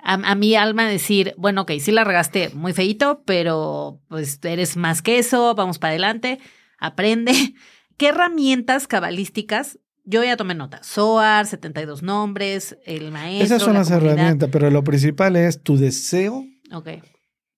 a, 0.00 0.14
a 0.14 0.34
mi 0.34 0.56
alma 0.56 0.88
decir, 0.88 1.34
bueno, 1.38 1.62
ok, 1.62 1.70
sí 1.78 1.92
la 1.92 2.02
regaste 2.02 2.50
muy 2.52 2.72
feito, 2.72 3.22
pero 3.24 4.00
pues 4.08 4.40
eres 4.42 4.76
más 4.76 5.02
que 5.02 5.20
eso, 5.20 5.54
vamos 5.54 5.78
para 5.78 5.90
adelante, 5.90 6.40
aprende. 6.80 7.54
¿Qué 7.96 8.08
herramientas 8.08 8.86
cabalísticas? 8.86 9.78
Yo 10.04 10.24
ya 10.24 10.36
tomé 10.36 10.54
nota. 10.54 10.82
SOAR, 10.82 11.46
72 11.46 12.02
nombres, 12.02 12.76
el 12.84 13.12
maestro. 13.12 13.44
Esas 13.44 13.62
son 13.62 13.74
la 13.74 13.80
las 13.80 13.88
comunidad. 13.88 14.12
herramientas, 14.14 14.48
pero 14.52 14.70
lo 14.70 14.82
principal 14.82 15.36
es 15.36 15.62
tu 15.62 15.76
deseo. 15.76 16.44
Ok. 16.72 16.88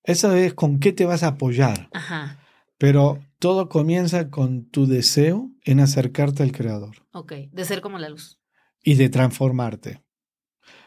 Eso 0.03 0.35
es 0.35 0.53
con 0.53 0.79
qué 0.81 0.93
te 0.93 1.07
vas 1.07 1.23
a 1.23 1.29
apoyar. 1.29 1.89
Ajá. 1.95 2.39
Pero 2.77 3.19
todo 3.39 3.69
comienza 3.71 4.29
con 4.29 4.69
tu 4.69 4.87
deseo 4.87 5.51
en 5.65 5.81
acercarte 5.81 6.43
al 6.43 6.53
Creador 6.53 6.97
Ok. 7.13 7.33
De 7.53 7.65
ser 7.65 7.81
como 7.81 7.99
la 7.99 8.09
luz. 8.11 8.39
y 8.83 8.95
de 8.97 9.09
transformarte. 9.09 10.03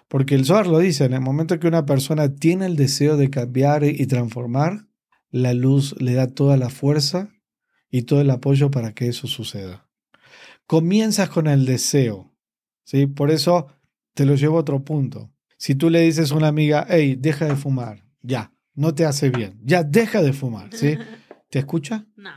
Porque 0.07 0.35
el 0.35 0.45
Zohar 0.45 0.67
lo 0.67 0.77
dice, 0.79 1.05
en 1.05 1.13
el 1.13 1.21
momento 1.21 1.59
que 1.59 1.67
una 1.67 1.85
persona 1.85 2.35
tiene 2.35 2.67
el 2.67 2.75
deseo 2.75 3.17
de 3.17 3.29
cambiar 3.31 3.83
y 3.83 4.05
transformar, 4.05 4.85
la 5.31 5.53
luz 5.53 5.95
le 5.99 6.13
da 6.13 6.27
toda 6.27 6.55
la 6.57 6.69
fuerza 6.69 7.29
y 7.89 8.03
todo 8.03 8.21
el 8.21 8.29
apoyo 8.29 8.71
para 8.71 8.93
que 8.93 9.07
eso 9.07 9.27
suceda. 9.27 9.87
Comienzas 10.65 11.29
con 11.29 11.47
el 11.47 11.65
deseo, 11.65 12.33
¿sí? 12.83 13.07
Por 13.07 13.31
eso 13.31 13.67
te 14.13 14.25
lo 14.25 14.35
llevo 14.35 14.57
a 14.57 14.61
otro 14.61 14.83
punto. 14.83 15.31
Si 15.57 15.75
tú 15.75 15.89
le 15.89 16.01
dices 16.01 16.31
a 16.31 16.35
una 16.35 16.49
amiga, 16.49 16.85
hey, 16.89 17.15
deja 17.17 17.45
de 17.45 17.55
fumar, 17.55 18.03
ya, 18.21 18.51
no 18.75 18.93
te 18.93 19.05
hace 19.05 19.29
bien, 19.29 19.59
ya 19.63 19.83
deja 19.83 20.21
de 20.21 20.33
fumar, 20.33 20.69
¿sí? 20.73 20.97
¿Te 21.49 21.59
escucha? 21.59 22.05
No. 22.15 22.31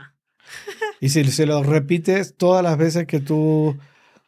Y 0.99 1.09
si 1.09 1.23
se 1.25 1.45
lo 1.45 1.63
repites 1.63 2.35
todas 2.37 2.63
las 2.63 2.77
veces 2.77 3.05
que 3.05 3.19
tú, 3.19 3.77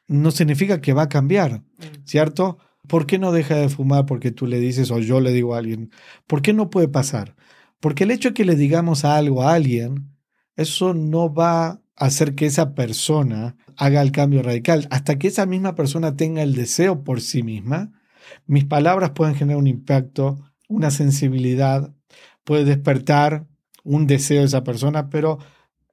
no 0.08 0.32
significa 0.32 0.82
que 0.82 0.94
va 0.94 1.04
a 1.04 1.10
cambiar, 1.10 1.62
Mm. 1.84 2.06
¿cierto? 2.06 2.58
¿Por 2.88 3.06
qué 3.06 3.18
no 3.18 3.32
deja 3.32 3.56
de 3.56 3.70
fumar 3.70 4.06
porque 4.06 4.32
tú 4.32 4.46
le 4.48 4.60
dices 4.60 4.92
o 4.92 5.00
yo 5.00 5.20
le 5.22 5.32
digo 5.32 5.56
a 5.56 5.60
alguien? 5.60 5.92
¿Por 6.28 6.42
qué 6.42 6.54
no 6.54 6.70
puede 6.70 6.88
pasar? 6.88 7.36
Porque 7.80 8.04
el 8.04 8.12
hecho 8.12 8.30
de 8.30 8.34
que 8.34 8.46
le 8.46 8.56
digamos 8.56 9.06
algo 9.06 9.44
a 9.44 9.54
alguien, 9.54 10.13
eso 10.56 10.94
no 10.94 11.34
va 11.34 11.68
a 11.68 11.82
hacer 11.96 12.36
que 12.36 12.46
esa 12.46 12.76
persona 12.76 13.56
haga 13.78 14.02
el 14.02 14.12
cambio 14.12 14.44
radical. 14.44 14.88
Hasta 14.92 15.18
que 15.18 15.28
esa 15.28 15.46
misma 15.46 15.76
persona 15.76 16.16
tenga 16.16 16.42
el 16.42 16.56
deseo 16.56 17.04
por 17.04 17.22
sí 17.22 17.44
misma, 17.44 17.92
mis 18.46 18.66
palabras 18.66 19.12
pueden 19.12 19.36
generar 19.36 19.60
un 19.60 19.68
impacto, 19.68 20.40
una 20.68 20.92
sensibilidad, 20.92 21.94
puede 22.44 22.66
despertar 22.66 23.48
un 23.84 24.08
deseo 24.08 24.40
de 24.40 24.48
esa 24.48 24.64
persona, 24.64 25.10
pero 25.10 25.40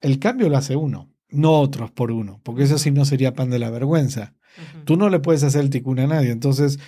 el 0.01 0.19
cambio 0.19 0.49
lo 0.49 0.57
hace 0.57 0.77
uno, 0.77 1.13
no 1.29 1.61
otros 1.61 1.91
por 1.91 2.13
uno, 2.13 2.41
porque 2.45 2.63
eso 2.65 2.79
sí 2.79 2.91
no 2.91 3.05
sería 3.05 3.35
pan 3.35 3.51
de 3.51 3.59
la 3.59 3.71
vergüenza. 3.71 4.35
Tú 4.85 4.97
no 4.97 5.09
le 5.09 5.21
puedes 5.21 5.43
hacer 5.43 5.63
el 5.63 5.71
ticún 5.71 6.01
a 6.01 6.07
nadie. 6.07 6.31
Entonces, 6.31 6.79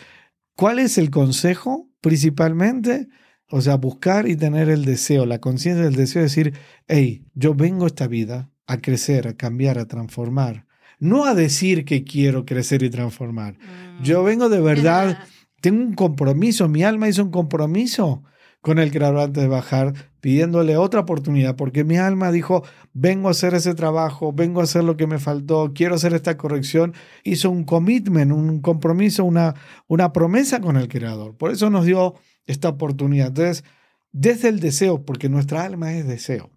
¿cuál 0.56 0.78
es 0.78 0.98
el 0.98 1.10
consejo 1.10 1.88
principalmente? 2.00 3.08
O 3.54 3.60
sea, 3.60 3.76
buscar 3.76 4.26
y 4.26 4.34
tener 4.34 4.70
el 4.70 4.86
deseo, 4.86 5.26
la 5.26 5.38
conciencia 5.38 5.84
del 5.84 5.94
deseo 5.94 6.20
de 6.20 6.28
decir, 6.28 6.54
hey, 6.88 7.26
yo 7.34 7.54
vengo 7.54 7.84
a 7.84 7.88
esta 7.88 8.06
vida 8.06 8.50
a 8.66 8.80
crecer, 8.80 9.28
a 9.28 9.36
cambiar, 9.36 9.78
a 9.78 9.86
transformar. 9.86 10.64
No 10.98 11.26
a 11.26 11.34
decir 11.34 11.84
que 11.84 12.02
quiero 12.02 12.46
crecer 12.46 12.82
y 12.82 12.88
transformar. 12.88 13.58
Yo 14.02 14.22
mm. 14.22 14.24
vengo 14.24 14.48
de 14.48 14.62
verdad, 14.62 15.18
tengo 15.60 15.82
un 15.82 15.92
compromiso, 15.92 16.66
mi 16.66 16.82
alma 16.82 17.10
hizo 17.10 17.22
un 17.22 17.30
compromiso 17.30 18.22
con 18.62 18.78
el 18.78 18.90
creador 18.90 19.18
antes 19.18 19.42
de 19.42 19.48
bajar, 19.50 19.92
pidiéndole 20.20 20.78
otra 20.78 21.00
oportunidad, 21.00 21.54
porque 21.54 21.84
mi 21.84 21.98
alma 21.98 22.32
dijo, 22.32 22.64
vengo 22.94 23.28
a 23.28 23.32
hacer 23.32 23.52
ese 23.52 23.74
trabajo, 23.74 24.32
vengo 24.32 24.60
a 24.60 24.64
hacer 24.64 24.82
lo 24.82 24.96
que 24.96 25.06
me 25.06 25.18
faltó, 25.18 25.72
quiero 25.74 25.96
hacer 25.96 26.14
esta 26.14 26.38
corrección. 26.38 26.94
Hizo 27.22 27.50
un 27.50 27.64
commitment, 27.64 28.32
un 28.32 28.62
compromiso, 28.62 29.24
una, 29.24 29.56
una 29.88 30.14
promesa 30.14 30.62
con 30.62 30.78
el 30.78 30.88
creador. 30.88 31.36
Por 31.36 31.50
eso 31.50 31.68
nos 31.68 31.84
dio 31.84 32.14
esta 32.46 32.68
oportunidad. 32.68 33.28
Entonces, 33.28 33.64
desde 34.12 34.48
el 34.48 34.60
deseo, 34.60 35.04
porque 35.04 35.28
nuestra 35.28 35.64
alma 35.64 35.94
es 35.94 36.06
deseo, 36.06 36.50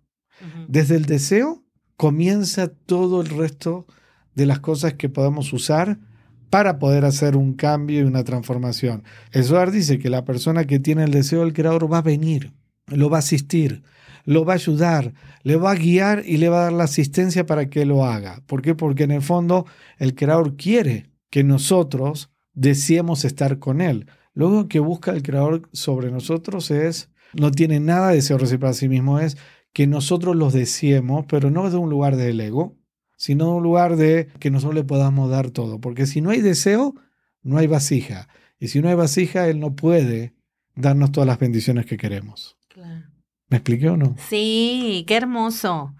desde 0.68 0.96
el 0.96 1.06
deseo 1.06 1.64
comienza 1.96 2.68
todo 2.68 3.22
el 3.22 3.30
resto 3.30 3.88
de 4.34 4.46
las 4.46 4.60
cosas 4.60 4.96
que 4.96 5.08
podemos 5.08 5.54
usar 5.54 5.98
para 6.50 6.78
poder 6.78 7.06
hacer 7.06 7.36
un 7.36 7.54
cambio 7.54 8.02
y 8.02 8.04
una 8.04 8.24
transformación. 8.24 9.04
Eduard 9.32 9.72
dice 9.72 9.98
que 10.00 10.10
la 10.10 10.26
persona 10.26 10.66
que 10.66 10.80
tiene 10.80 11.04
el 11.04 11.12
deseo 11.12 11.42
del 11.42 11.54
creador 11.54 11.92
va 11.92 12.00
a 12.00 12.04
venir, 12.04 12.54
lo 12.88 13.10
va 13.10 13.18
a 13.18 13.20
asistir, 13.20 13.84
lo 14.26 14.44
va 14.46 14.54
a 14.54 14.56
ayudar, 14.56 15.14
le 15.44 15.56
va 15.56 15.72
a 15.72 15.76
guiar 15.76 16.24
y 16.26 16.38
le 16.38 16.50
va 16.50 16.60
a 16.60 16.64
dar 16.64 16.74
la 16.74 16.86
asistencia 16.86 17.46
para 17.46 17.70
que 17.70 17.86
lo 17.86 18.06
haga. 18.06 18.42
¿Por 18.46 18.62
qué? 18.62 18.76
Porque 18.76 19.04
en 19.04 19.12
el 19.12 19.22
fondo 19.22 19.66
el 19.98 20.16
creador 20.16 20.56
quiere 20.56 21.10
que 21.30 21.44
nosotros 21.44 22.30
deseemos 22.54 23.26
estar 23.26 23.60
con 23.60 23.82
él. 23.82 24.08
Luego 24.36 24.68
que 24.68 24.80
busca 24.80 25.12
el 25.12 25.24
creador 25.24 25.68
sobre 25.72 26.12
nosotros 26.12 26.70
es, 26.70 27.10
no 27.34 27.52
tiene 27.52 27.80
nada 27.80 28.10
de 28.10 28.18
deseo 28.18 28.38
recibir 28.38 28.60
para 28.60 28.74
sí 28.74 28.88
mismo, 28.88 29.20
es 29.20 29.38
que 29.74 29.88
nosotros 29.88 30.36
los 30.36 30.54
deseemos, 30.54 31.26
pero 31.28 31.50
no 31.50 31.70
de 31.70 31.78
un 31.78 31.90
lugar 31.90 32.16
del 32.16 32.40
ego, 32.40 32.78
sino 33.18 33.46
de 33.46 33.52
un 33.52 33.64
lugar 33.64 33.96
de 33.96 34.28
que 34.40 34.52
nosotros 34.52 34.76
le 34.76 34.84
podamos 34.84 35.30
dar 35.30 35.50
todo. 35.52 35.80
Porque 35.80 36.06
si 36.06 36.22
no 36.22 36.30
hay 36.30 36.42
deseo, 36.42 36.96
no 37.42 37.58
hay 37.58 37.68
vasija. 37.68 38.28
Y 38.60 38.68
si 38.68 38.82
no 38.82 38.90
hay 38.90 38.96
vasija, 38.96 39.48
Él 39.48 39.60
no 39.60 39.76
puede 39.76 40.36
darnos 40.76 41.12
todas 41.12 41.28
las 41.28 41.40
bendiciones 41.40 41.86
que 41.86 41.98
queremos. 41.98 42.58
¿Me 43.48 43.58
expliqué 43.58 43.90
o 43.90 43.98
no? 43.98 44.16
Sí, 44.30 45.06
qué 45.08 45.16
hermoso. 45.16 45.96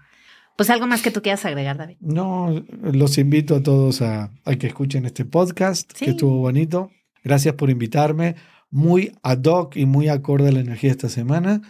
Pues 0.56 0.70
algo 0.70 0.86
más 0.86 1.02
que 1.02 1.10
tú 1.10 1.20
quieras 1.20 1.44
agregar, 1.44 1.76
David. 1.76 1.96
No, 2.00 2.64
los 2.80 3.18
invito 3.18 3.56
a 3.56 3.62
todos 3.62 4.00
a, 4.00 4.32
que 4.58 4.66
escuchen 4.66 5.04
este 5.04 5.24
podcast, 5.24 5.92
que 5.92 6.10
estuvo 6.10 6.38
bonito. 6.38 6.90
Gracias 7.26 7.56
por 7.56 7.70
invitarme. 7.70 8.36
Muy 8.70 9.12
ad 9.24 9.42
hoc 9.46 9.74
y 9.76 9.84
muy 9.84 10.08
acorde 10.08 10.50
a 10.50 10.52
la 10.52 10.60
energía 10.60 10.90
de 10.90 10.92
esta 10.92 11.08
semana. 11.08 11.60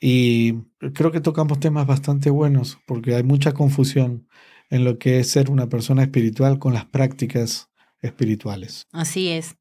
Y 0.00 0.54
creo 0.94 1.12
que 1.12 1.20
tocamos 1.20 1.60
temas 1.60 1.86
bastante 1.86 2.28
buenos 2.28 2.78
porque 2.86 3.14
hay 3.14 3.22
mucha 3.22 3.52
confusión 3.52 4.26
en 4.68 4.82
lo 4.82 4.98
que 4.98 5.20
es 5.20 5.30
ser 5.30 5.48
una 5.48 5.68
persona 5.68 6.02
espiritual 6.02 6.58
con 6.58 6.74
las 6.74 6.86
prácticas 6.86 7.70
espirituales. 8.02 8.88
Así 8.90 9.28
es. 9.28 9.54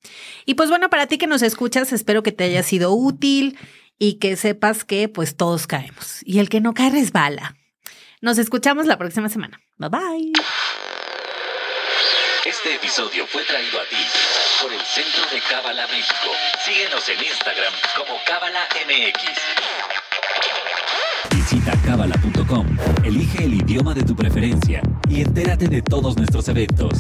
Y 0.48 0.56
pues 0.56 0.70
bueno, 0.70 0.90
para 0.90 1.06
ti 1.06 1.20
que 1.20 1.28
nos 1.28 1.44
escuchas, 1.44 1.94
espero 1.94 2.24
que 2.24 2.32
te 2.32 2.46
haya 2.46 2.64
sido 2.64 2.92
útil 2.96 3.56
y 4.00 4.16
que 4.16 4.38
sepas 4.38 4.84
que 4.84 5.10
pues 5.10 5.36
todos 5.36 5.68
caemos 5.68 6.22
y 6.26 6.40
el 6.40 6.50
que 6.50 6.60
no 6.60 6.74
cae 6.74 6.90
resbala. 6.90 7.56
Nos 8.20 8.40
escuchamos 8.40 8.88
la 8.88 8.98
próxima 8.98 9.30
semana. 9.30 9.62
Bye 9.78 9.90
bye. 9.90 10.32
Este 12.48 12.76
episodio 12.78 13.28
fue 13.28 13.44
traído 13.44 13.80
a 13.80 13.84
ti 13.84 14.45
por 14.62 14.72
el 14.72 14.82
Centro 14.82 15.24
de 15.32 15.42
Cábala 15.42 15.88
México. 15.88 16.32
Síguenos 16.64 17.08
en 17.10 17.24
Instagram 17.24 17.74
como 17.98 18.20
Cábala 18.26 18.68
MX. 18.86 19.32
Visita 21.36 21.74
cábala.com, 21.86 22.66
elige 23.04 23.46
el 23.46 23.56
idioma 23.56 23.94
de 23.94 24.04
tu 24.04 24.16
preferencia 24.16 24.82
y 25.10 25.22
entérate 25.22 25.68
de 25.68 25.82
todos 25.82 26.18
nuestros 26.18 26.48
eventos. 26.48 27.00